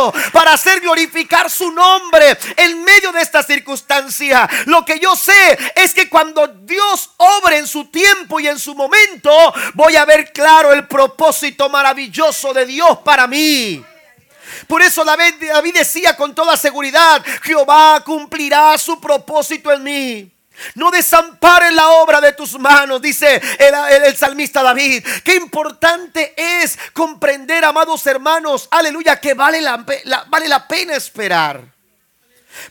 [0.53, 4.49] hacer glorificar su nombre en medio de esta circunstancia.
[4.65, 8.75] Lo que yo sé es que cuando Dios obre en su tiempo y en su
[8.75, 9.31] momento,
[9.73, 13.83] voy a ver claro el propósito maravilloso de Dios para mí.
[14.67, 20.32] Por eso David, decía con toda seguridad, Jehová cumplirá su propósito en mí.
[20.75, 25.05] No desampares la obra de tus manos, dice el, salmista David.
[25.23, 29.61] Qué importante es comprender, amados hermanos, aleluya, que vale
[30.27, 31.72] vale la pena esperar.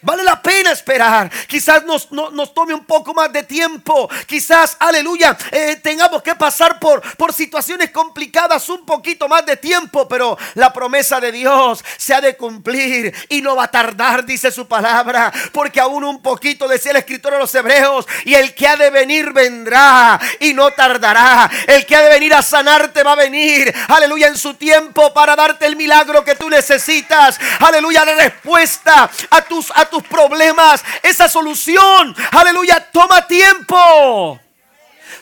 [0.01, 1.31] Vale la pena esperar.
[1.47, 4.09] Quizás nos, nos, tome un poco más de tiempo.
[4.27, 10.09] Quizás, aleluya, eh, tengamos que pasar por, por situaciones complicadas un poquito más de tiempo.
[10.09, 14.51] Pero la promesa de Dios se ha de cumplir y no va a tardar, dice
[14.51, 15.33] su palabra.
[15.53, 18.91] Porque aún un poquito, decía el escritor de los hebreos, y el que ha de
[18.91, 21.51] venir vendrá y no tardará.
[21.67, 25.37] El que ha de venir a sanarte va a venir, aleluya, en su tiempo para
[25.37, 27.39] darte el milagro que tú necesitas.
[27.61, 34.41] Aleluya, la respuesta a tus a tus problemas, esa solución, aleluya, toma tiempo.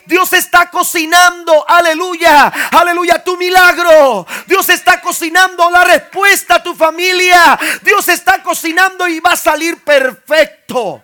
[0.07, 4.27] Dios está cocinando, aleluya, aleluya, tu milagro.
[4.47, 7.59] Dios está cocinando la respuesta a tu familia.
[7.83, 11.03] Dios está cocinando y va a salir perfecto.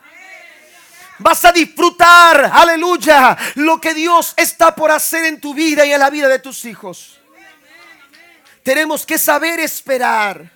[1.18, 6.00] Vas a disfrutar, aleluya, lo que Dios está por hacer en tu vida y en
[6.00, 7.20] la vida de tus hijos.
[8.62, 10.55] Tenemos que saber esperar.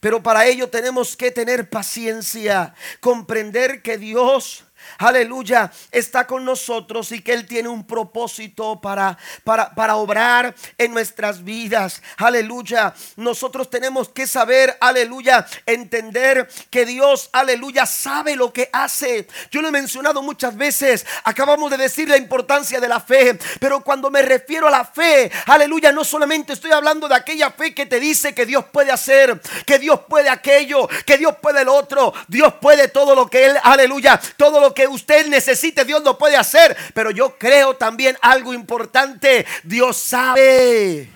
[0.00, 4.64] Pero para ello tenemos que tener paciencia, comprender que Dios
[4.98, 10.92] aleluya, está con nosotros y que Él tiene un propósito para, para, para obrar en
[10.92, 12.02] nuestras vidas.
[12.16, 12.94] Aleluya.
[13.16, 19.26] Nosotros tenemos que saber, aleluya, entender que Dios, aleluya, sabe lo que hace.
[19.50, 21.06] Yo lo he mencionado muchas veces.
[21.24, 23.38] Acabamos de decir la importancia de la fe.
[23.60, 27.74] Pero cuando me refiero a la fe, aleluya, no solamente estoy hablando de aquella fe
[27.74, 31.68] que te dice que Dios puede hacer, que Dios puede aquello, que Dios puede el
[31.68, 32.12] otro.
[32.26, 36.36] Dios puede todo lo que Él, aleluya, todo lo que usted necesite, Dios lo puede
[36.36, 36.76] hacer.
[36.94, 39.46] Pero yo creo también algo importante.
[39.64, 41.10] Dios sabe.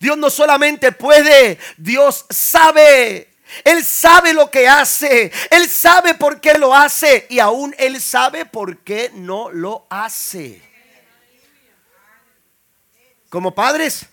[0.00, 3.28] Dios no solamente puede, Dios sabe.
[3.64, 5.30] Él sabe lo que hace.
[5.50, 7.26] Él sabe por qué lo hace.
[7.28, 10.62] Y aún Él sabe por qué no lo hace.
[13.28, 14.06] Como padres,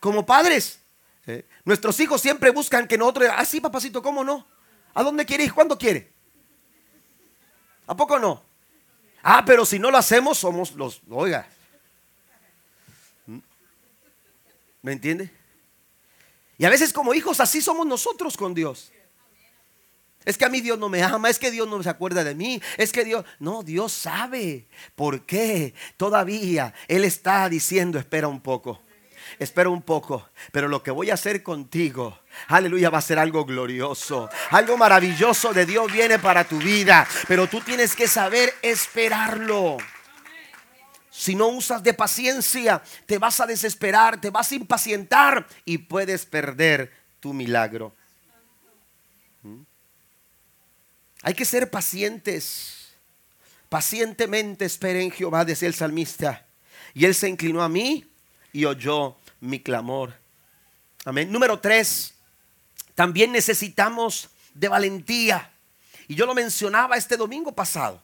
[0.00, 0.80] como padres,
[1.26, 4.46] eh, nuestros hijos siempre buscan que nosotros, ah, sí, papacito, ¿cómo no?
[4.94, 5.52] ¿A dónde quiere ir?
[5.52, 6.12] ¿Cuándo quiere?
[7.86, 8.42] ¿A poco no?
[9.22, 11.48] Ah, pero si no lo hacemos, somos los, oiga.
[14.82, 15.32] ¿Me entiende?
[16.58, 18.92] Y a veces como hijos así somos nosotros con Dios.
[20.24, 22.34] Es que a mí Dios no me ama, es que Dios no se acuerda de
[22.34, 28.40] mí, es que Dios, no, Dios sabe por qué todavía Él está diciendo, espera un
[28.40, 28.80] poco
[29.38, 32.18] espera un poco, pero lo que voy a hacer contigo,
[32.48, 34.28] aleluya, va a ser algo glorioso.
[34.50, 39.78] Algo maravilloso de Dios viene para tu vida, pero tú tienes que saber esperarlo.
[41.10, 46.26] Si no usas de paciencia, te vas a desesperar, te vas a impacientar y puedes
[46.26, 47.94] perder tu milagro.
[49.42, 49.62] ¿Mm?
[51.22, 52.88] Hay que ser pacientes.
[53.70, 56.44] Pacientemente esperen en Jehová, decía el salmista.
[56.92, 58.06] Y él se inclinó a mí
[58.52, 60.14] y oyó mi clamor.
[61.04, 61.32] Amén.
[61.32, 62.14] Número tres,
[62.96, 65.52] también necesitamos de valentía.
[66.08, 68.02] Y yo lo mencionaba este domingo pasado,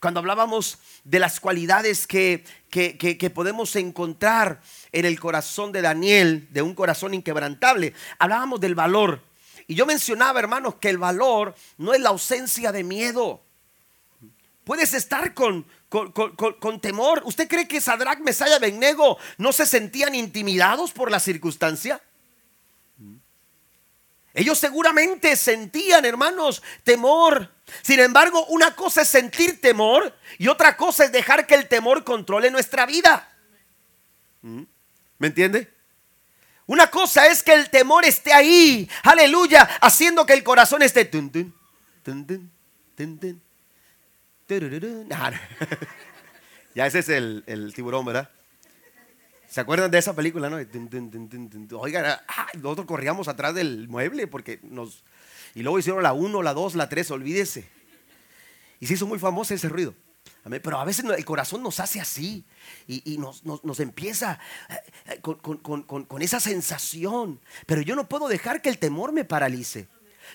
[0.00, 4.60] cuando hablábamos de las cualidades que, que, podemos encontrar
[4.92, 7.94] en el corazón de Daniel, de un corazón inquebrantable.
[8.18, 9.22] Hablábamos del valor.
[9.66, 13.40] Y yo mencionaba, hermanos, que el valor no es la ausencia de miedo.
[14.64, 17.22] Puedes estar con, con, temor.
[17.24, 22.02] ¿Usted cree que Sadrach, Mesaya, Bennego no se sentían intimidados por la circunstancia?
[24.34, 27.50] Ellos seguramente sentían, hermanos, temor.
[27.82, 32.02] Sin embargo, una cosa es sentir temor y otra cosa es dejar que el temor
[32.02, 33.32] controle nuestra vida.
[34.42, 35.72] ¿Me entiende?
[36.66, 41.04] Una cosa es que el temor esté ahí, aleluya, haciendo que el corazón esté...
[46.74, 48.30] ya ese es el, tiburón, ¿verdad?
[49.54, 50.56] ¿Se acuerdan de esa película, no?
[51.78, 55.04] Oigan, ah, nosotros corríamos atrás del mueble porque nos...
[55.54, 57.64] Y luego hicieron la 1, la 2, la 3, olvídese.
[58.80, 59.94] Y se hizo muy famoso ese ruido.
[60.42, 62.44] Pero a veces el corazón nos hace así
[62.88, 64.74] y, nos, nos, empieza eh,
[65.06, 67.40] eh, con, con, esa sensación.
[67.64, 69.86] Pero yo no puedo dejar que el temor me paralice.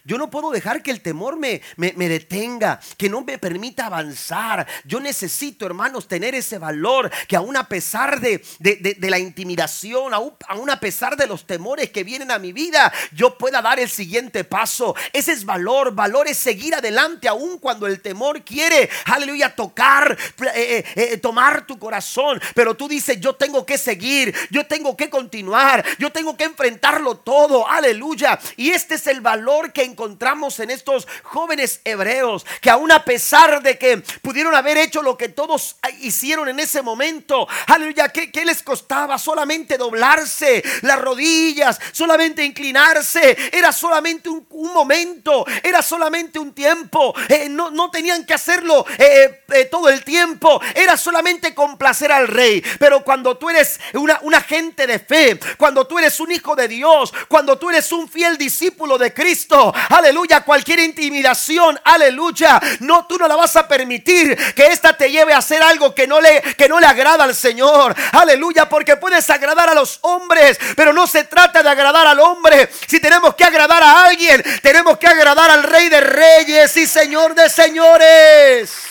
[0.03, 4.67] Yo no puedo dejar que el temor me, me, detenga, que no me permita avanzar.
[4.85, 10.69] Yo necesito, hermanos, tener ese valor que aún a pesar de, de, la intimidación, aún,
[10.69, 14.43] a pesar de los temores que vienen a mi vida, yo pueda dar el siguiente
[14.43, 14.95] paso.
[15.13, 15.93] Ese es valor.
[15.93, 20.17] Valor es seguir adelante aún cuando el temor quiere, aleluya, tocar,
[20.53, 22.41] eh, eh, eh, tomar tu corazón.
[22.55, 27.17] Pero tú dices, yo tengo que seguir, yo tengo que continuar, yo tengo que enfrentarlo
[27.17, 28.39] todo, aleluya.
[28.57, 33.61] Y este es el valor que encontramos en estos jóvenes hebreos, que aún a pesar
[33.61, 38.63] de que pudieron haber hecho lo que todos hicieron en ese momento, aleluya, ¿qué, les
[38.63, 39.17] costaba?
[39.17, 47.47] Solamente doblarse las rodillas, solamente inclinarse, era solamente un, momento, era solamente un tiempo, eh,
[47.49, 52.63] no, no, tenían que hacerlo eh, eh, todo el tiempo, era solamente complacer al rey,
[52.79, 56.67] pero cuando tú eres una, una gente de fe, cuando tú eres un hijo de
[56.67, 63.17] Dios, cuando tú eres un fiel discípulo de Cristo, aleluya, cualquier intimidación, aleluya, no, tú
[63.17, 66.41] no la vas a permitir que esta te lleve a hacer algo que no le,
[66.57, 71.07] que no le agrada al Señor, aleluya, porque puedes agradar a los hombres, pero no
[71.07, 75.49] se trata de agradar al hombre, si tenemos que agradar a alguien, tenemos que agradar
[75.51, 78.88] al Rey de Reyes y Señor de Señores.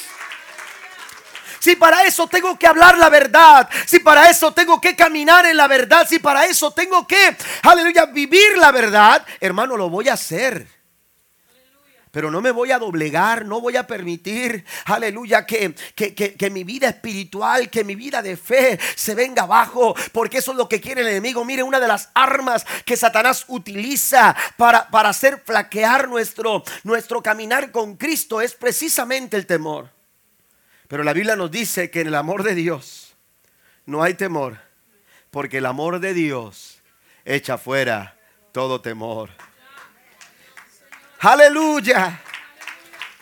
[1.59, 5.57] Si para eso tengo que hablar la verdad, si para eso tengo que caminar en
[5.57, 10.15] la verdad, si para eso tengo que, aleluya, vivir la verdad, hermano, lo voy a
[10.15, 10.79] hacer.
[12.11, 16.89] Pero no me voy a doblegar, no voy a permitir, aleluya, que, que, mi vida
[16.89, 21.03] espiritual, que mi vida de fe se venga abajo, porque eso es lo que quiere
[21.03, 21.45] el enemigo.
[21.45, 27.71] Mire, una de las armas que Satanás utiliza para, para hacer flaquear nuestro, nuestro caminar
[27.71, 29.98] con Cristo es precisamente el temor.
[30.89, 33.15] Pero la Biblia nos dice que en el amor de Dios
[33.85, 34.59] no hay temor,
[35.31, 36.81] porque el amor de Dios
[37.27, 38.17] echa fuera
[38.53, 39.29] todo temor.
[41.21, 42.23] Aleluya.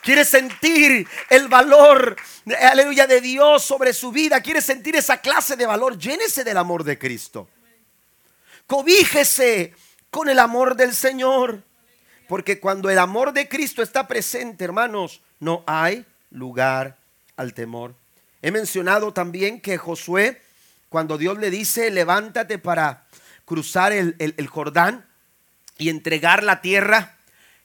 [0.01, 2.17] Quiere sentir el valor,
[2.61, 4.41] aleluya, de Dios sobre su vida.
[4.41, 5.99] Quiere sentir esa clase de valor.
[5.99, 7.49] Llénese del amor de Cristo.
[8.69, 9.75] Cobíjese
[10.11, 11.65] con el amor del Señor.
[12.29, 16.97] Porque cuando el amor de Cristo está presente, hermanos, no hay lugar
[17.37, 17.95] al temor.
[18.43, 20.43] He mencionado también que Josué,
[20.89, 23.07] cuando Dios le dice, levántate para
[23.45, 25.07] cruzar el, el Jordán
[25.79, 27.17] y entregar la tierra,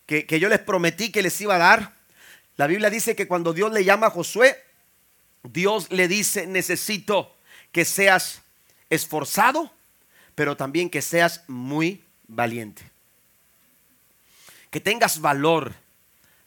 [0.05, 1.93] que, yo les prometí que les iba a dar.
[2.57, 4.61] La Biblia dice que cuando Dios le llama a Josué,
[5.43, 7.35] Dios le dice, necesito
[7.71, 8.41] que seas
[8.89, 9.71] esforzado,
[10.35, 12.83] pero también que seas muy valiente.
[14.69, 15.73] Que tengas valor.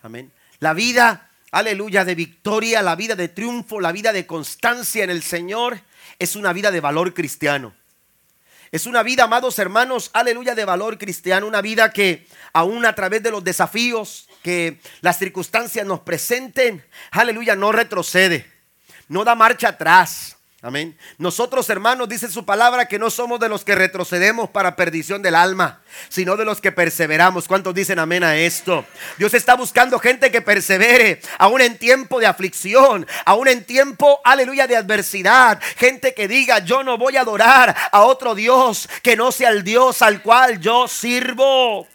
[0.02, 0.30] Amén.
[0.58, 5.22] La vida, aleluya, de victoria, la vida de triunfo, la vida de constancia en el
[5.22, 5.80] Señor,
[6.18, 7.74] es una vida de valor cristiano.
[8.72, 13.22] Es una vida, amados hermanos, aleluya, de valor cristiano, una vida que aún a través
[13.22, 18.50] de los desafíos que las circunstancias nos presenten, aleluya, no retrocede,
[19.06, 20.36] no da marcha atrás.
[20.64, 20.96] Amén.
[21.18, 25.34] Nosotros, hermanos, dice su palabra que no somos de los que retrocedemos para perdición del
[25.34, 27.46] alma, sino de los que perseveramos.
[27.46, 28.86] ¿Cuántos dicen amén a esto?
[29.18, 34.66] Dios está buscando gente que persevere, aún en tiempo de aflicción, aún en tiempo, aleluya,
[34.66, 35.60] de adversidad.
[35.76, 39.64] Gente que diga, yo no voy a adorar a otro Dios que no sea el
[39.64, 41.86] Dios al cual yo sirvo.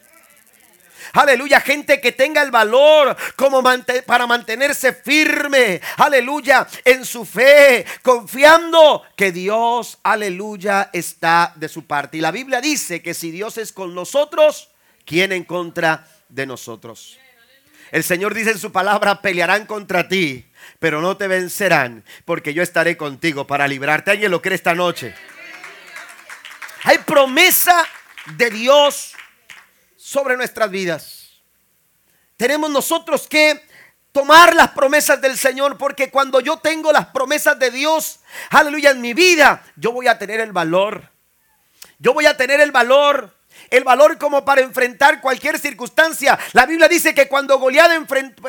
[1.12, 3.62] Aleluya, gente que tenga el valor como
[4.06, 5.80] para mantenerse firme.
[5.96, 12.18] Aleluya, en su fe, confiando que Dios, aleluya, está de su parte.
[12.18, 14.70] Y la Biblia dice que si Dios es con nosotros,
[15.04, 17.18] ¿quién en contra de nosotros?
[17.90, 20.46] El Señor dice en su palabra, pelearán contra ti,
[20.78, 24.12] pero no te vencerán, porque yo estaré contigo para librarte.
[24.12, 25.12] ¿Alguien lo cree esta noche?
[26.84, 27.84] Hay promesa
[28.36, 29.14] de Dios
[30.00, 31.42] sobre nuestras vidas.
[32.38, 33.62] Tenemos nosotros que
[34.12, 39.02] tomar las promesas del Señor, porque cuando yo tengo las promesas de Dios, aleluya, en
[39.02, 41.10] mi vida, yo voy a tener el valor.
[41.98, 43.36] Yo voy a tener el valor
[43.68, 46.36] el valor como para enfrentar cualquier circunstancia.
[46.54, 47.90] La Biblia dice que cuando, Goliat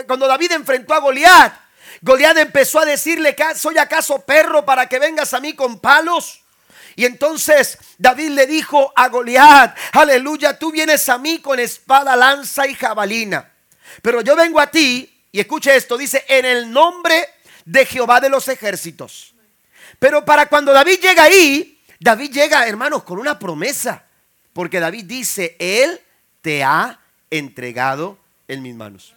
[0.07, 1.53] cuando David enfrentó a Goliat,
[2.01, 6.40] Goliat empezó a decirle, ¿soy acaso perro para que vengas a mí con palos?
[7.01, 12.67] Y entonces David le dijo a Goliat, aleluya, tú vienes a mí con espada, lanza
[12.67, 13.51] y jabalina.
[14.03, 17.27] Pero yo vengo a ti, y escuche esto, dice, en el nombre
[17.65, 19.33] de Jehová de los ejércitos.
[19.97, 24.05] Pero para cuando David llega ahí, David llega, hermanos, con una promesa.
[24.53, 25.99] Porque David dice, Él
[26.43, 26.99] te ha
[27.31, 29.15] entregado en mis manos.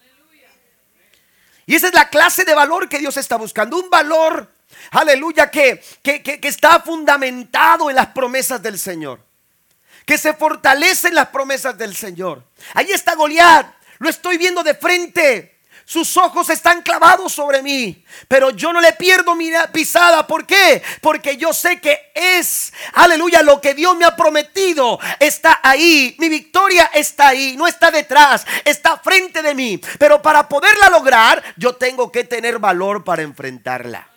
[1.66, 3.76] Y esa es la clase de valor que Dios está buscando.
[3.76, 4.53] Un valor
[4.90, 9.20] aleluya, que, que, está fundamentado en las promesas del Señor.
[10.06, 12.44] Que se fortalece en las promesas del Señor.
[12.74, 13.66] Ahí está Goliat,
[13.98, 15.54] lo estoy viendo de frente.
[15.86, 20.26] Sus ojos están clavados sobre mí, pero yo no le pierdo mi pisada.
[20.26, 20.82] ¿Por qué?
[21.02, 26.16] Porque yo sé que es, aleluya, lo que Dios me ha prometido está ahí.
[26.18, 29.78] Mi victoria está ahí, no está detrás, está frente de mí.
[29.98, 34.08] Pero para poderla lograr, yo tengo que tener valor para enfrentarla.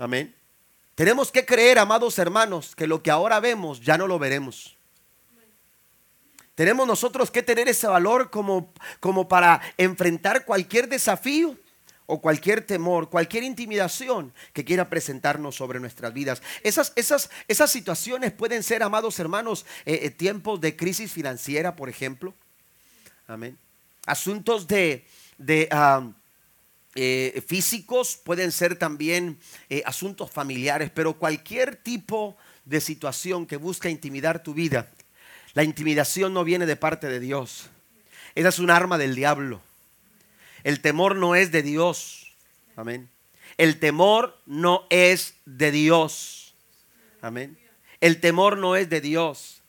[0.00, 0.34] Amén.
[0.94, 4.78] Tenemos que creer, amados hermanos, que lo que ahora vemos ya no lo veremos.
[6.54, 11.54] Tenemos nosotros que tener ese valor como, como para enfrentar cualquier desafío
[12.06, 16.42] o cualquier temor, cualquier intimidación que quiera presentarnos sobre nuestras vidas.
[16.62, 21.90] Esas, esas, esas situaciones pueden ser, amados hermanos, eh, eh, tiempos de crisis financiera, por
[21.90, 22.34] ejemplo.
[23.26, 23.58] Amén.
[24.06, 26.10] Asuntos de, de ah,
[26.94, 33.88] eh, físicos, pueden ser también eh, asuntos familiares, pero cualquier tipo de situación que busca
[33.88, 34.90] intimidar tu vida,
[35.54, 37.70] la intimidación no viene de parte de Dios.
[38.34, 39.60] Esa es un arma del diablo.
[40.62, 42.32] El temor no es de Dios.
[42.76, 43.08] Amén.
[43.56, 46.54] El temor no es de Dios.
[47.20, 47.58] Amén.
[48.00, 49.59] El temor no es de Dios.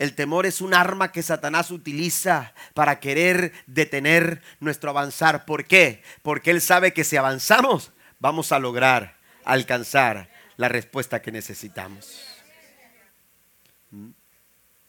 [0.00, 5.44] El temor es un arma que Satanás utiliza para querer detener nuestro avanzar.
[5.44, 6.02] ¿Por qué?
[6.22, 12.18] Porque él sabe que si avanzamos vamos a lograr alcanzar la respuesta que necesitamos.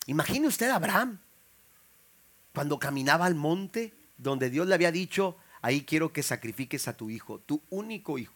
[0.06, 1.20] Imagine usted a Abraham
[2.54, 7.10] cuando caminaba al monte donde Dios le había dicho, ahí quiero que sacrifiques a tu
[7.10, 8.34] hijo, tu único hijo.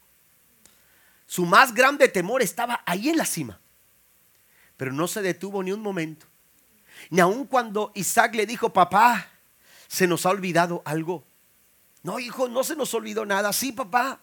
[1.25, 3.61] Su más grande temor estaba ahí en la cima,
[4.75, 6.27] pero no se detuvo ni un momento.
[7.09, 9.29] Ni aun cuando Isaac le dijo, papá,
[9.87, 11.23] se nos ha olvidado algo.
[12.03, 13.51] No, hijo, no se nos olvidó nada.
[13.51, 14.19] Sí, papá,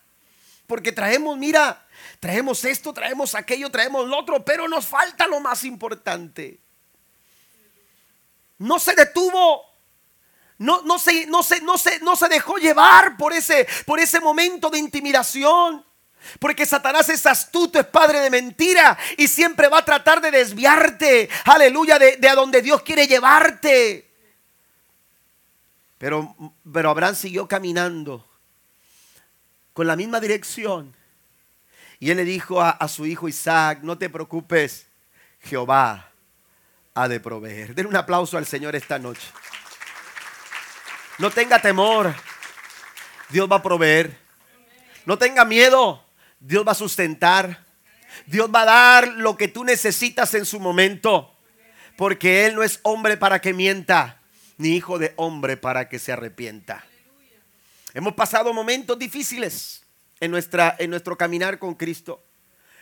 [0.66, 1.86] porque traemos, mira,
[2.20, 6.60] traemos esto, traemos aquello, traemos lo otro, pero nos falta lo más importante.
[8.58, 9.64] No se detuvo.
[10.58, 14.20] No, no, se, no, se, no, se, no se dejó llevar por ese, por ese
[14.20, 15.84] momento de intimidación.
[16.38, 21.28] Porque Satanás es astuto, es padre de mentira y siempre va a tratar de desviarte,
[21.44, 24.10] aleluya, de, a donde Dios quiere llevarte.
[25.98, 26.34] Pero,
[26.72, 28.26] pero Abraham siguió caminando
[29.72, 30.94] con la misma dirección.
[31.98, 34.86] Y él le dijo a, a su hijo Isaac, no te preocupes,
[35.40, 36.10] Jehová
[36.94, 37.74] ha de proveer.
[37.74, 39.28] Den un aplauso al Señor esta noche.
[41.18, 42.14] No tenga temor,
[43.28, 44.18] Dios va a proveer.
[45.04, 46.04] No tenga miedo,
[46.42, 47.64] Dios va a sustentar.
[48.26, 51.34] Dios va a dar lo que tú necesitas en su momento.
[51.96, 54.20] Porque Él no es hombre para que mienta,
[54.56, 56.84] ni hijo de hombre para que se arrepienta.
[57.94, 59.82] Hemos pasado momentos difíciles
[60.18, 62.24] en, nuestra, en nuestro caminar con Cristo.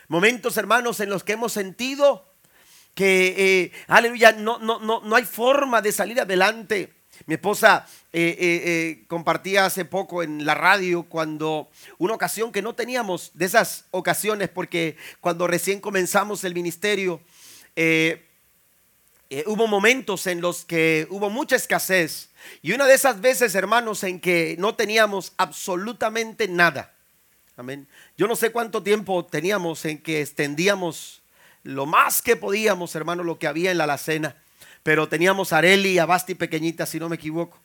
[0.08, 2.32] Momentos, hermanos, en los que hemos sentido
[2.94, 6.94] que, eh, aleluya, no, no, no, no hay forma de salir adelante.
[7.30, 12.74] Mi esposa eh, eh, compartía hace poco en la radio cuando una ocasión que no
[12.74, 17.20] teníamos de esas ocasiones porque cuando recién comenzamos el ministerio
[19.46, 22.30] hubo momentos en los que hubo mucha escasez
[22.62, 26.92] y una de esas veces, hermanos, en que no teníamos absolutamente nada.
[27.56, 27.86] Amén.
[28.16, 31.22] Yo no sé cuánto tiempo teníamos en que extendíamos
[31.62, 34.34] lo más que podíamos, hermanos, lo que había en la alacena.
[34.82, 37.60] Pero teníamos a Areli y a Basti pequeñita, si no me equivoco.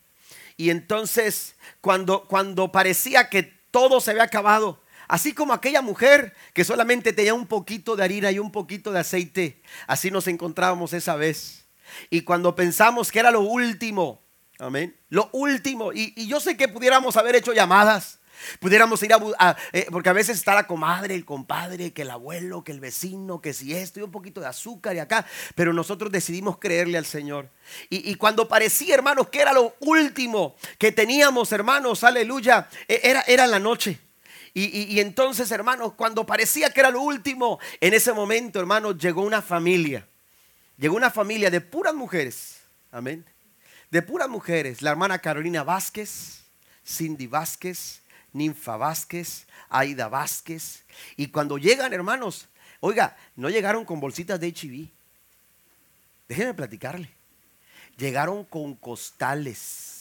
[0.57, 6.63] Y entonces, cuando, cuando parecía que todo se había acabado, así como aquella mujer que
[6.63, 11.15] solamente tenía un poquito de harina y un poquito de aceite, así nos encontrábamos esa
[11.15, 11.65] vez.
[12.09, 14.25] Y cuando pensamos que era lo último,
[14.59, 14.95] Amén.
[15.09, 18.19] Lo último, y, yo sé que pudiéramos haber hecho llamadas,
[18.59, 22.63] pudiéramos ir a, eh, porque a veces está la comadre, el compadre, que el abuelo,
[22.63, 25.25] que el vecino, que si esto y un poquito de azúcar y acá,
[25.55, 27.49] pero nosotros decidimos creerle al Señor.
[27.89, 33.47] Y, cuando parecía, hermanos, que era lo último que teníamos, hermanos, aleluya, e, era, era
[33.47, 33.99] la noche.
[34.53, 39.21] Y, y, entonces, hermanos, cuando parecía que era lo último, en ese momento, hermanos, llegó
[39.21, 40.07] una familia.
[40.77, 42.61] Llegó una familia de puras mujeres.
[42.91, 43.25] Amén
[43.95, 46.43] de puras mujeres, la hermana Carolina Vázquez,
[46.85, 48.01] Cindy Vázquez,
[48.35, 50.83] Ninfa Vázquez, Aida Vázquez.
[51.15, 52.49] Y cuando llegan, hermanos,
[52.81, 54.89] oiga, no llegaron con bolsitas de HIV.
[56.27, 57.09] Déjenme platicarle.
[57.97, 59.94] Llegaron con costales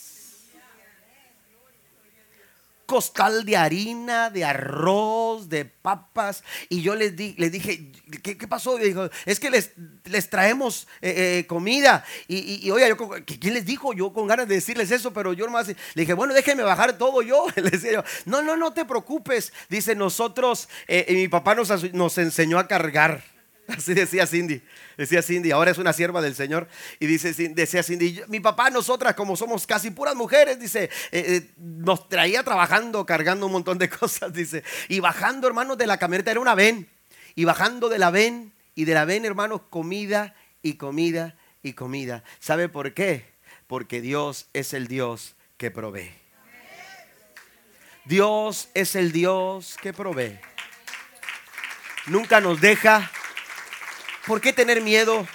[2.87, 6.45] costal de harina, de arroz, de papas.
[6.69, 8.79] Y yo les, di, les dije, ¿qué, pasó?
[8.79, 9.73] Y dijo, es que les,
[10.05, 12.05] les traemos eh, eh, comida.
[12.29, 13.93] Y, y, oiga, yo, ¿quién les dijo?
[13.93, 17.23] Yo con ganas de decirles eso, pero yo nomás le dije, bueno, déjenme bajar todo
[17.23, 17.47] yo.
[17.57, 19.53] Le decía yo, no, no, no te preocupes.
[19.69, 23.34] Dice, nosotros, eh, mi papá nos, nos enseñó a cargar.
[23.69, 24.63] Así decía Cindy,
[24.97, 26.69] decía Cindy, ahora es una sierva del Señor.
[27.01, 31.51] Y dice, decía Cindy, mi papá, nosotras como somos casi puras mujeres, dice, eh, eh,
[31.57, 34.63] nos traía trabajando, cargando un montón de cosas, dice.
[34.89, 36.89] Y bajando, hermanos, de la camioneta, era una ven.
[37.35, 42.23] Y bajando de la ven, y de la ven, hermanos, comida y comida y comida.
[42.41, 43.33] ¿Sabe por qué?
[43.67, 46.13] Porque Dios es el Dios que provee.
[48.05, 50.39] Dios es el Dios que provee.
[52.07, 53.11] Nunca nos deja
[54.27, 55.27] ¿Por qué tener miedo?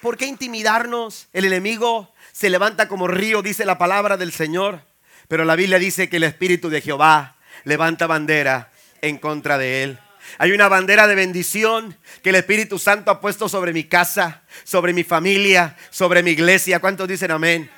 [0.00, 1.28] ¿Por qué intimidarnos?
[1.34, 4.80] El enemigo se levanta como río, dice la palabra del Señor.
[5.28, 8.72] Pero la Biblia dice que el Espíritu de Jehová levanta bandera
[9.02, 9.98] en contra de él.
[10.38, 14.94] Hay una bandera de bendición que el Espíritu Santo ha puesto sobre mi casa, sobre
[14.94, 16.80] mi familia, sobre mi iglesia.
[16.80, 17.70] ¿Cuántos dicen amén?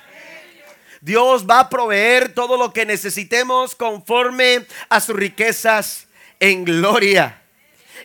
[1.01, 6.07] Dios va a proveer todo lo que necesitemos conforme a sus riquezas
[6.39, 7.41] en gloria.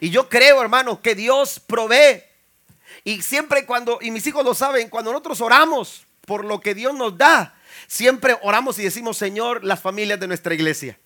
[0.01, 2.29] Y yo creo, hermano, que Dios provee
[3.05, 6.94] y siempre cuando, y mis hijos lo saben, cuando nosotros oramos por lo que Dios
[6.94, 7.55] nos da,
[7.86, 10.98] siempre oramos y decimos, Señor, las familias de nuestra iglesia.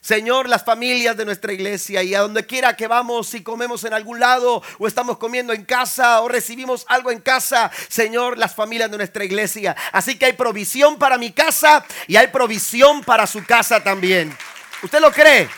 [0.00, 3.92] Señor, las familias de nuestra iglesia y a donde quiera que vamos, si comemos en
[3.92, 8.90] algún lado o estamos comiendo en casa o recibimos algo en casa, Señor, las familias
[8.90, 9.76] de nuestra iglesia.
[9.92, 14.36] Así que hay provisión para mi casa y hay provisión para su casa también.
[14.82, 15.48] ¿Usted lo cree?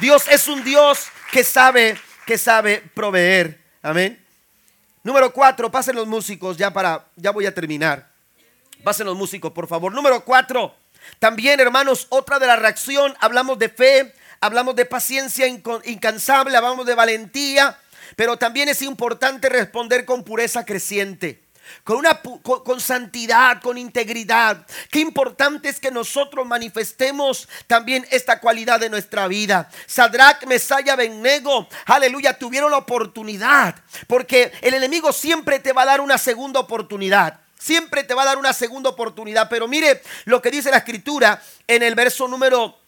[0.00, 3.58] Dios es un Dios que sabe, que sabe proveer.
[3.82, 4.25] Amén.
[5.06, 8.10] Número cuatro, pasen los músicos ya para, ya voy a terminar.
[8.82, 9.94] Pasen los músicos, por favor.
[9.94, 10.74] Número cuatro,
[11.20, 16.96] también hermanos, otra de la reacción, hablamos de fe, hablamos de paciencia incansable, hablamos de
[16.96, 17.78] valentía,
[18.16, 21.45] pero también es importante responder con pureza creciente
[21.84, 24.66] con, una, con, santidad, con integridad.
[24.90, 29.68] Qué importante es que nosotros manifestemos también esta cualidad de nuestra vida.
[29.86, 33.74] Sadrach, Mesaya, Bennego, aleluya, tuvieron la oportunidad,
[34.06, 37.40] porque el enemigo siempre te va a dar una segunda oportunidad.
[37.58, 39.48] Siempre te va a dar una segunda oportunidad.
[39.48, 42.78] Pero mire lo que dice la escritura en el verso número,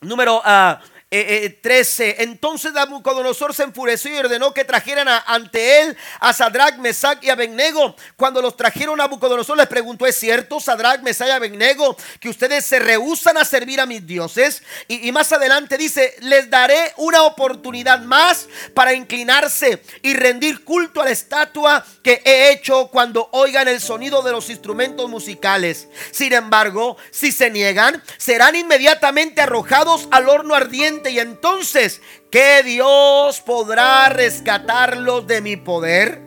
[0.00, 0.99] número uh, 13.
[1.12, 7.18] Eh, eh, Entonces Nabucodonosor se enfureció y ordenó que trajeran ante él a Sadrach, Mesach
[7.24, 7.96] y Abednego.
[8.16, 12.64] Cuando los trajeron a Nabucodonosor les preguntó, ¿es cierto, Sadrach, Mesach y Abednego, que ustedes
[12.64, 14.62] se rehusan a servir a mis dioses?
[14.86, 21.00] Y, y más adelante dice, les daré una oportunidad más para inclinarse y rendir culto
[21.00, 25.88] a la estatua que he hecho cuando oigan el sonido de los instrumentos musicales.
[26.12, 33.40] Sin embargo, si se niegan, serán inmediatamente arrojados al horno ardiente y entonces, ¿qué Dios
[33.40, 36.20] podrá rescatarlos de mi poder?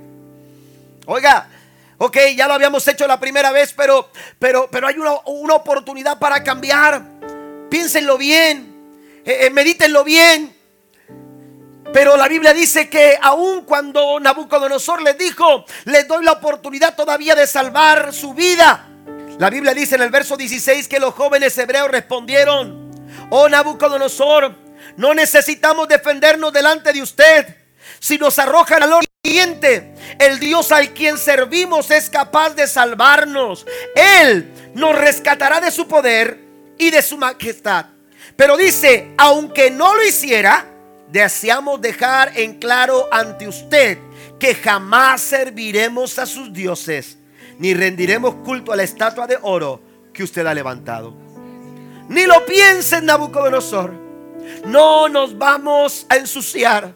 [1.05, 1.49] Oiga,
[1.97, 4.09] ok, ya lo habíamos hecho la primera vez, pero,
[4.39, 7.03] pero, pero hay una, una oportunidad para cambiar.
[7.69, 10.55] Piénsenlo bien, eh, eh, medítenlo bien.
[11.91, 17.35] Pero la Biblia dice que aun cuando Nabucodonosor les dijo, les doy la oportunidad todavía
[17.35, 18.89] de salvar su vida.
[19.37, 22.91] La Biblia dice en el verso 16 que los jóvenes hebreos respondieron,
[23.29, 24.55] oh Nabucodonosor,
[24.97, 27.57] no necesitamos defendernos delante de usted.
[27.99, 33.65] Si nos arrojan al oriente, el Dios al quien servimos es capaz de salvarnos.
[33.95, 36.39] Él nos rescatará de su poder
[36.77, 37.85] y de su majestad.
[38.35, 40.65] Pero dice, aunque no lo hiciera,
[41.09, 43.99] deseamos dejar en claro ante usted
[44.39, 47.17] que jamás serviremos a sus dioses,
[47.59, 49.81] ni rendiremos culto a la estatua de oro
[50.13, 51.15] que usted ha levantado.
[52.09, 54.02] Ni lo piensen, Nabucodonosor.
[54.65, 56.93] No nos vamos a ensuciar.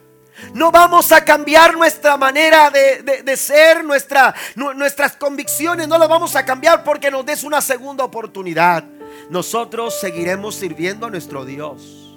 [0.53, 5.87] No vamos a cambiar nuestra manera de, ser, nuestra, nuestras convicciones.
[5.87, 8.83] No las vamos a cambiar porque nos des una segunda oportunidad.
[9.29, 12.15] Nosotros seguiremos sirviendo a nuestro Dios.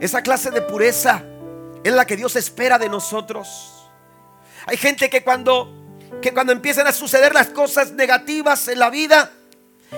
[0.00, 1.22] Esa clase de pureza
[1.84, 3.88] es la que Dios espera de nosotros.
[4.66, 5.72] Hay gente que cuando,
[6.20, 9.30] que cuando empiezan a suceder las cosas negativas en la vida,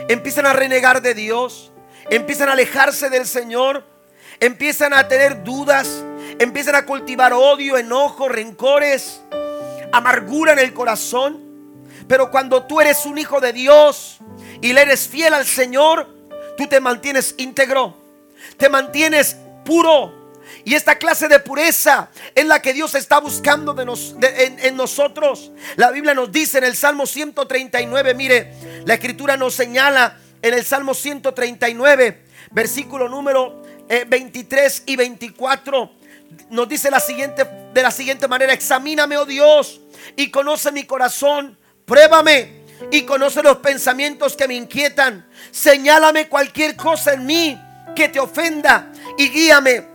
[0.08, 1.72] empiezan a renegar de Dios
[2.10, 3.84] empiezan a alejarse del Señor,
[4.40, 6.04] empiezan a tener dudas,
[6.38, 9.20] empiezan a cultivar odio, enojo, rencores,
[9.92, 11.48] amargura en el corazón.
[12.08, 14.18] Pero cuando tú eres un hijo de Dios
[14.60, 16.08] y le eres fiel al Señor,
[16.56, 17.96] tú te mantienes íntegro,
[18.56, 20.18] te mantienes puro.
[20.64, 25.52] Y esta clase de pureza es la que Dios está buscando en, en, nosotros.
[25.76, 28.52] La Biblia nos dice en el Salmo 139, mire,
[28.84, 35.90] la escritura nos señala en el Salmo 139, versículo número 23 eh, y 24,
[36.50, 39.80] nos dice la siguiente, de la siguiente manera, examíname, oh Dios,
[40.16, 42.60] y conoce mi corazón, pruébame
[42.90, 47.60] y conoce los pensamientos que me inquietan, señálame cualquier cosa en mí
[47.94, 49.86] que te ofenda y guíame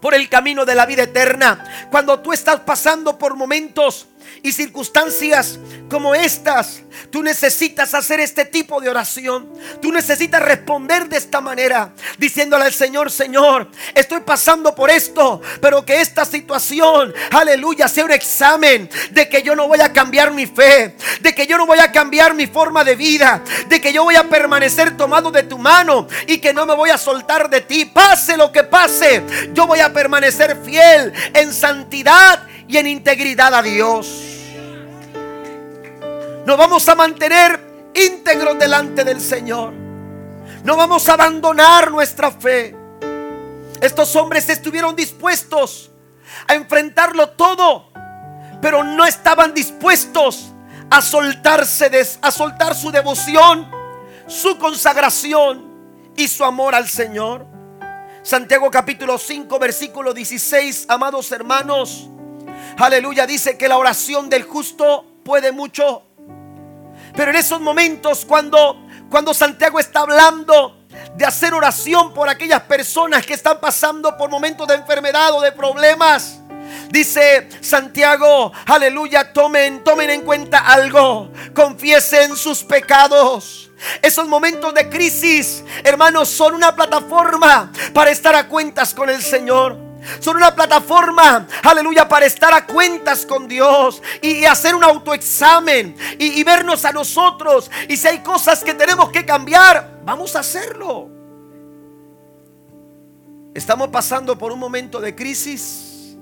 [0.00, 1.88] por el camino de la vida eterna.
[1.90, 4.06] Cuando tú estás pasando por momentos
[4.42, 5.58] y circunstancias
[5.88, 9.48] como estas, tú necesitas hacer este tipo de oración.
[9.80, 15.84] Tú necesitas responder de esta manera, diciéndole al Señor, Señor, estoy pasando por esto, pero
[15.84, 20.46] que esta situación, aleluya, sea un examen de que yo no voy a cambiar mi
[20.46, 24.04] fe, de que yo no voy a cambiar mi forma de vida, de que yo
[24.04, 27.60] voy a permanecer tomado de tu mano y que no me voy a soltar de
[27.60, 27.84] ti.
[27.84, 29.22] Pase lo que pase,
[29.52, 34.06] yo voy a permanecer fiel en santidad y en integridad a Dios.
[36.46, 37.60] Nos vamos a mantener
[37.94, 39.72] íntegros delante del Señor.
[40.62, 42.74] No vamos a abandonar nuestra fe.
[43.80, 45.90] Estos hombres estuvieron dispuestos
[46.46, 47.90] a enfrentarlo todo,
[48.60, 50.52] pero no estaban dispuestos
[50.90, 51.90] a soltarse,
[52.20, 53.70] a soltar su devoción,
[54.26, 55.72] su consagración
[56.16, 57.46] y su amor al Señor.
[58.22, 62.08] Santiago capítulo 5, versículo 16, amados hermanos,
[62.76, 66.02] Aleluya, dice que la oración del justo puede mucho.
[67.16, 70.76] Pero en esos momentos cuando cuando Santiago está hablando
[71.14, 75.52] de hacer oración por aquellas personas que están pasando por momentos de enfermedad o de
[75.52, 76.40] problemas,
[76.90, 83.70] Dice Santiago, aleluya, tomen, tomen en cuenta algo, confiesen sus pecados.
[84.00, 89.83] Esos momentos de crisis, hermanos, son una plataforma para estar a cuentas con el Señor.
[90.20, 96.40] Son una plataforma, aleluya, para estar a cuentas con Dios y, hacer un autoexamen y,
[96.40, 97.70] y vernos a nosotros.
[97.88, 101.08] Y si hay cosas que tenemos que cambiar, vamos a hacerlo.
[103.54, 106.16] Estamos pasando por un momento de crisis.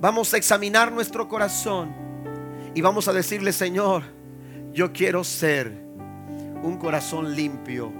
[0.00, 1.94] Vamos a examinar nuestro corazón
[2.74, 4.04] y vamos a decirle, Señor,
[4.72, 5.72] yo quiero ser
[6.62, 7.92] un corazón limpio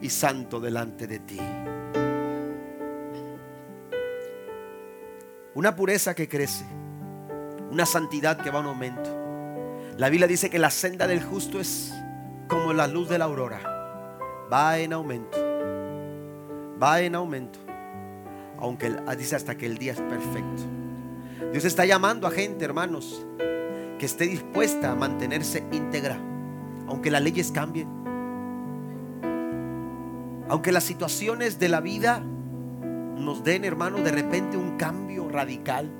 [0.00, 1.38] y santo delante de ti.
[5.58, 6.64] Una pureza que crece,
[7.72, 9.10] una santidad que va en aumento.
[9.96, 11.92] La Biblia dice que la senda del justo es
[12.46, 13.58] como la luz de la aurora.
[14.52, 15.36] Va en aumento.
[16.80, 17.58] Va en aumento.
[18.60, 20.62] Aunque dice hasta que el día es perfecto.
[21.50, 23.26] Dios está llamando a gente, hermanos,
[23.98, 26.20] que esté dispuesta a mantenerse íntegra,
[26.86, 27.88] aunque las leyes cambien,
[30.48, 32.22] aunque las situaciones de la vida
[33.18, 35.90] nos den, hermanos, de repente un cambio radical.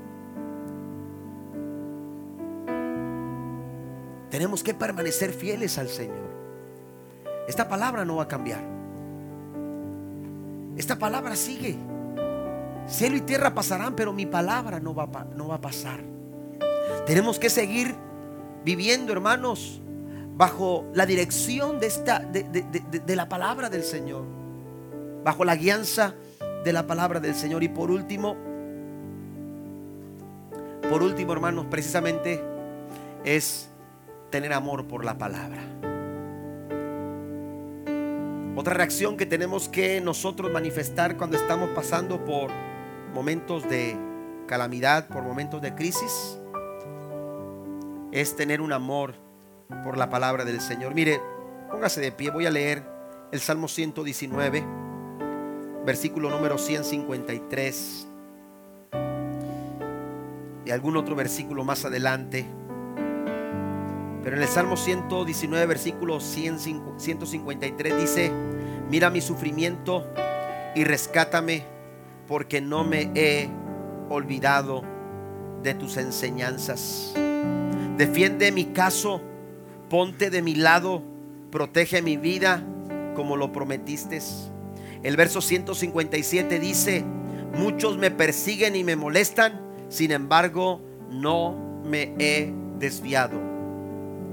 [4.30, 6.28] Tenemos que permanecer fieles al Señor.
[7.48, 8.60] Esta palabra no va a cambiar.
[10.76, 11.76] Esta palabra sigue.
[12.86, 16.00] Cielo y tierra pasarán, pero mi palabra no va, a, no va a pasar.
[17.06, 17.94] Tenemos que seguir
[18.64, 19.82] viviendo, hermanos,
[20.36, 24.24] bajo la dirección de, esta, de, de la palabra del Señor,
[25.24, 26.14] bajo la guianza
[26.64, 27.62] de la palabra del Señor.
[27.62, 28.36] Y por último,
[30.88, 32.42] por último, hermanos, precisamente
[33.24, 33.68] es
[34.30, 35.58] tener amor por la palabra.
[38.56, 42.50] Otra reacción que tenemos que nosotros manifestar cuando estamos pasando por
[43.14, 43.96] momentos de
[44.48, 46.40] calamidad, por momentos de crisis,
[48.10, 49.14] es tener un amor
[49.84, 50.94] por la palabra del Señor.
[50.94, 51.20] Mire,
[51.70, 52.82] póngase de pie, voy a leer
[53.30, 54.64] el Salmo 119,
[55.88, 58.06] versículo número 153
[60.66, 62.44] y algún otro versículo más adelante.
[64.22, 68.30] Pero en el Salmo 119, versículo 153 dice,
[68.90, 70.06] mira mi sufrimiento
[70.74, 71.64] y rescátame
[72.26, 73.48] porque no me he
[74.10, 74.82] olvidado
[75.62, 77.14] de tus enseñanzas.
[77.96, 79.22] Defiende mi caso,
[79.88, 81.02] ponte de mi lado,
[81.50, 82.62] protege mi vida
[83.16, 84.20] como lo prometiste.
[85.02, 87.04] El verso 157 dice,
[87.56, 90.80] muchos me persiguen y me molestan, sin embargo
[91.10, 93.38] no me he desviado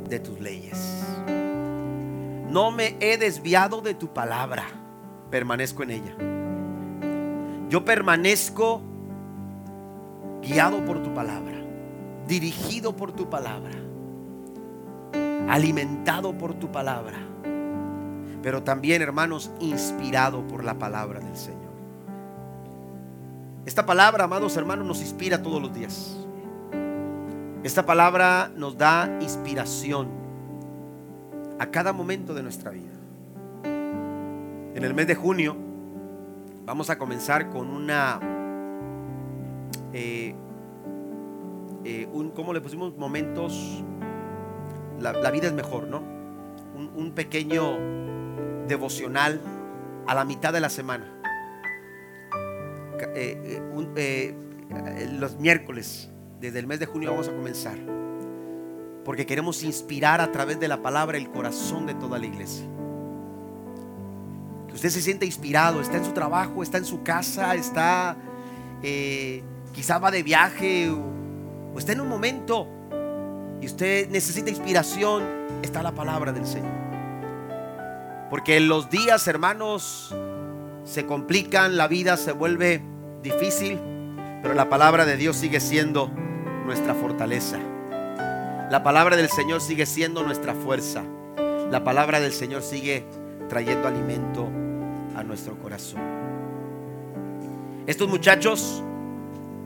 [0.10, 0.78] de tus leyes.
[2.50, 4.66] No me he desviado de tu palabra,
[5.30, 6.16] permanezco en ella.
[7.70, 8.82] Yo permanezco
[10.42, 11.58] guiado por tu palabra,
[12.28, 13.74] dirigido por tu palabra,
[15.50, 17.18] alimentado por tu palabra,
[18.46, 21.74] pero también, hermanos, inspirado por la palabra del Señor.
[23.66, 26.16] Esta palabra, amados hermanos, nos inspira todos los días.
[27.64, 30.08] Esta palabra nos da inspiración
[31.60, 32.94] a cada momento de nuestra vida.
[33.66, 35.66] En el mes de junio
[36.66, 38.20] Vamos a comenzar con una,
[39.94, 40.34] eh,
[41.84, 42.98] eh, un, ¿cómo le pusimos?
[42.98, 43.84] Momentos,
[45.00, 46.02] la, vida es mejor, ¿no?
[46.96, 47.78] Un, pequeño
[48.68, 49.42] devocional
[50.08, 51.12] a la mitad de la semana.
[53.16, 53.62] Eh,
[55.20, 56.10] los miércoles,
[56.40, 57.78] desde el mes de junio vamos a comenzar.
[59.04, 62.66] Porque queremos inspirar a través de la palabra el corazón de toda la iglesia.
[64.74, 68.18] Usted se siente inspirado, está en su trabajo, está en su casa, está,
[68.84, 69.42] eh,
[69.72, 72.68] quizá va de viaje o, está en un momento
[73.62, 75.24] y usted necesita inspiración,
[75.62, 76.85] está la palabra del Señor.
[78.36, 80.14] Porque los días, hermanos,
[80.84, 82.82] se complican, la vida se vuelve
[83.24, 83.80] difícil,
[84.42, 86.12] pero la palabra de Dios sigue siendo
[86.66, 87.60] nuestra fortaleza.
[88.70, 91.02] La palabra del Señor sigue siendo nuestra fuerza.
[91.72, 93.06] La palabra del Señor sigue
[93.48, 94.50] trayendo alimento
[95.16, 96.02] a nuestro corazón.
[97.88, 98.84] Estos muchachos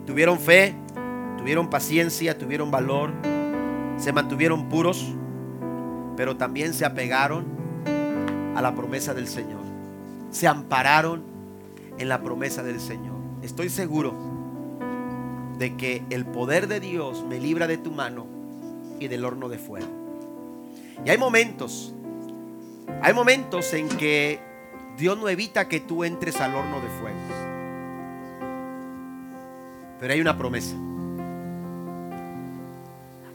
[0.05, 0.75] tuvieron fe,
[1.39, 3.13] tuvieron paciencia, tuvieron valor,
[3.97, 5.15] se mantuvieron puros,
[6.15, 7.57] pero también se apegaron
[8.55, 9.61] a la promesa del Señor.
[10.31, 11.23] Se ampararon
[11.97, 13.15] en la promesa del Señor.
[13.41, 14.13] Estoy seguro
[15.57, 18.25] de que el poder de Dios me libra de tu mano
[18.99, 19.87] y del horno de fuego.
[21.05, 21.93] Y hay momentos,
[23.01, 24.39] hay momentos en que
[24.97, 27.17] Dios no evita que tú entres al horno de fuego.
[29.99, 30.75] Pero hay una promesa.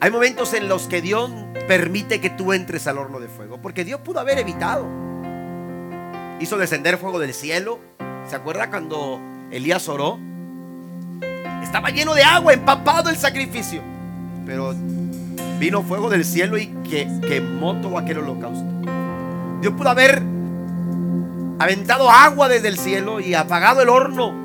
[0.05, 1.30] Hay momentos en los que Dios
[1.66, 4.86] permite que tú entres al horno de fuego, porque Dios pudo haber evitado.
[6.40, 7.80] Hizo descender fuego del cielo.
[8.28, 9.18] ¿Se acuerda cuando
[9.50, 10.18] Elías oró?
[11.62, 13.80] Estaba lleno de agua, empapado el sacrificio.
[14.44, 14.74] Pero
[15.59, 18.66] vino fuego del cielo y que quemó todo aquel holocausto.
[19.62, 20.22] Dios pudo haber
[21.59, 24.43] aventado agua desde el cielo y apagado el horno.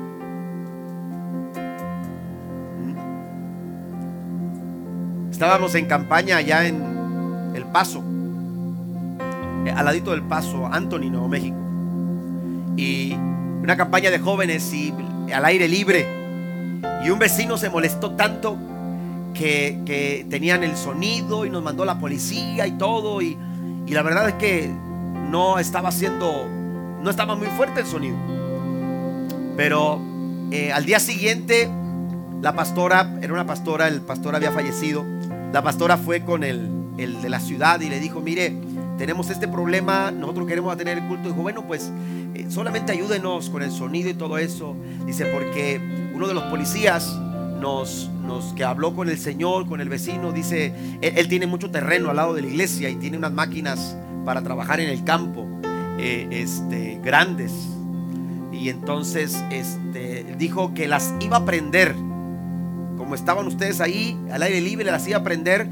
[5.40, 8.04] Estábamos en campaña allá en El Paso,
[9.64, 11.56] eh, al ladito del Paso, Anthony, Nuevo México.
[12.76, 13.14] Y
[13.62, 14.92] una campaña de jóvenes y
[15.32, 16.06] al aire libre.
[17.02, 18.58] Y un vecino se molestó tanto
[19.32, 23.22] que, tenían el sonido y nos mandó la policía y todo.
[23.22, 23.38] Y,
[23.86, 24.70] y la verdad es que
[25.30, 26.46] no estaba haciendo,
[27.02, 28.18] no estaba muy fuerte el sonido.
[29.56, 30.02] Pero
[30.50, 31.70] eh, al día siguiente,
[32.42, 35.02] la pastora, era una pastora, el pastor había fallecido.
[35.52, 38.54] La pastora fue con el, de la ciudad y le dijo, mire,
[38.98, 41.28] tenemos este problema, nosotros queremos tener el culto.
[41.28, 41.90] Dijo, bueno, pues
[42.34, 44.76] eh, solamente ayúdenos con el sonido y todo eso.
[45.06, 45.80] Dice, porque
[46.14, 47.18] uno de los policías
[47.60, 48.10] nos,
[48.54, 52.16] que habló con el Señor, con el vecino, dice, él, él, tiene mucho terreno al
[52.16, 55.46] lado de la iglesia y tiene unas máquinas para trabajar en el campo,
[55.98, 57.52] eh, este, grandes.
[58.52, 61.94] Y entonces este, dijo que las iba a prender.
[63.10, 65.68] Como estaban ustedes ahí al aire libre, las iba a prender.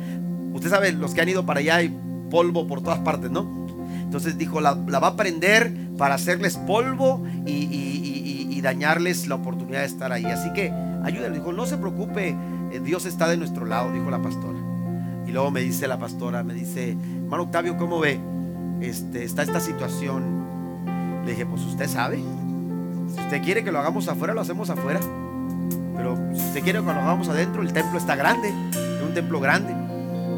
[0.54, 1.96] Usted sabe, los que han ido para allá hay
[2.32, 3.68] polvo por todas partes, ¿no?
[4.02, 9.86] Entonces dijo, la, la va a prender para hacerles polvo y, dañarles la oportunidad de
[9.86, 10.24] estar ahí.
[10.24, 10.72] Así que
[11.04, 11.38] ayúdenle.
[11.38, 12.36] Dijo, no se preocupe,
[12.72, 14.58] eh, Dios está de nuestro lado, dijo la pastora.
[15.24, 18.18] Y luego me dice la pastora, me dice, hermano Octavio, ¿cómo ve?
[18.80, 21.22] Este, está esta situación.
[21.24, 22.16] Le dije, pues usted sabe.
[22.16, 24.98] Si usted quiere que lo hagamos afuera, lo hacemos afuera.
[25.98, 29.74] Pero si usted quiere lo hagamos adentro, el templo está grande, es un templo grande.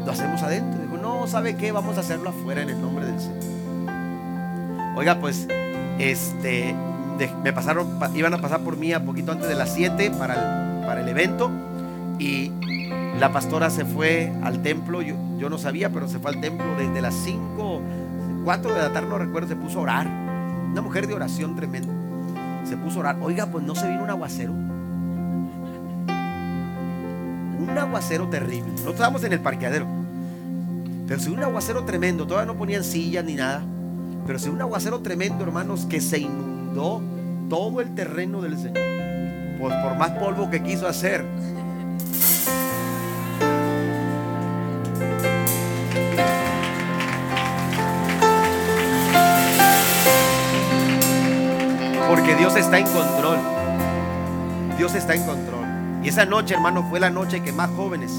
[0.05, 0.81] Lo hacemos adentro.
[0.81, 1.71] Dijo, no, ¿sabe qué?
[1.71, 3.43] Vamos a hacerlo afuera en el nombre del Señor.
[4.97, 5.47] Oiga, pues,
[5.99, 6.75] este,
[7.43, 10.85] me pasaron, iban a pasar por mí a poquito antes de las 7 para el,
[10.85, 11.49] para el evento.
[12.19, 12.51] Y
[13.17, 15.01] la pastora se fue al templo.
[15.01, 17.81] Yo, yo no sabía, pero se fue al templo desde las 5
[18.43, 20.07] 4 de la tarde, no recuerdo, se puso a orar.
[20.07, 21.93] Una mujer de oración tremenda.
[22.65, 23.17] Se puso a orar.
[23.21, 24.53] Oiga, pues no se vino un aguacero.
[27.61, 28.71] Un aguacero terrible.
[28.71, 29.85] Nosotros estábamos en el parqueadero.
[31.07, 33.61] Pero si un aguacero tremendo, todavía no ponían sillas ni nada.
[34.25, 37.01] Pero si un aguacero tremendo, hermanos, que se inundó
[37.49, 38.79] todo el terreno del Señor.
[39.59, 41.23] Pues por más polvo que quiso hacer,
[52.09, 53.37] Porque Dios está en control.
[54.77, 55.60] Dios está en control.
[56.03, 58.11] Y esa noche, hermano, fue la noche que más jóvenes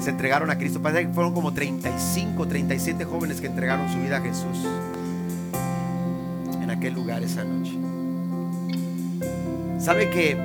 [0.00, 0.82] se entregaron a Cristo.
[0.82, 4.66] Parece que fueron como 35, 37 jóvenes que entregaron su vida a Jesús
[6.62, 7.72] en aquel lugar esa noche.
[9.78, 10.36] ¿Sabe que,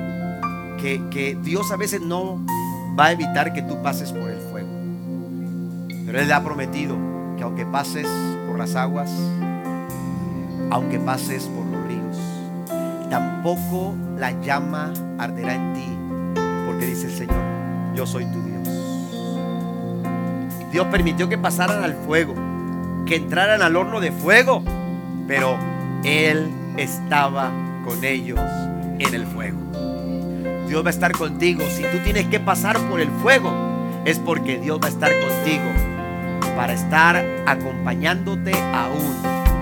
[0.80, 2.40] que, que Dios a veces no
[2.98, 4.68] va a evitar que tú pases por el fuego?
[6.06, 6.96] Pero Él le ha prometido
[7.36, 8.06] que aunque pases
[8.46, 9.10] por las aguas,
[10.70, 12.16] aunque pases por los ríos,
[13.10, 15.93] tampoco la llama arderá en ti,
[16.74, 17.36] porque dice el Señor,
[17.94, 18.68] yo soy tu Dios.
[20.72, 22.34] Dios permitió que pasaran al fuego,
[23.06, 24.60] que entraran al horno de fuego,
[25.28, 25.56] pero
[26.02, 27.52] Él estaba
[27.84, 28.40] con ellos
[28.98, 29.58] en el fuego.
[30.66, 31.62] Dios va a estar contigo.
[31.70, 33.52] Si tú tienes que pasar por el fuego,
[34.04, 35.70] es porque Dios va a estar contigo
[36.56, 39.14] para estar acompañándote aún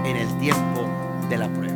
[0.06, 0.88] en el tiempo
[1.28, 1.71] de la prueba.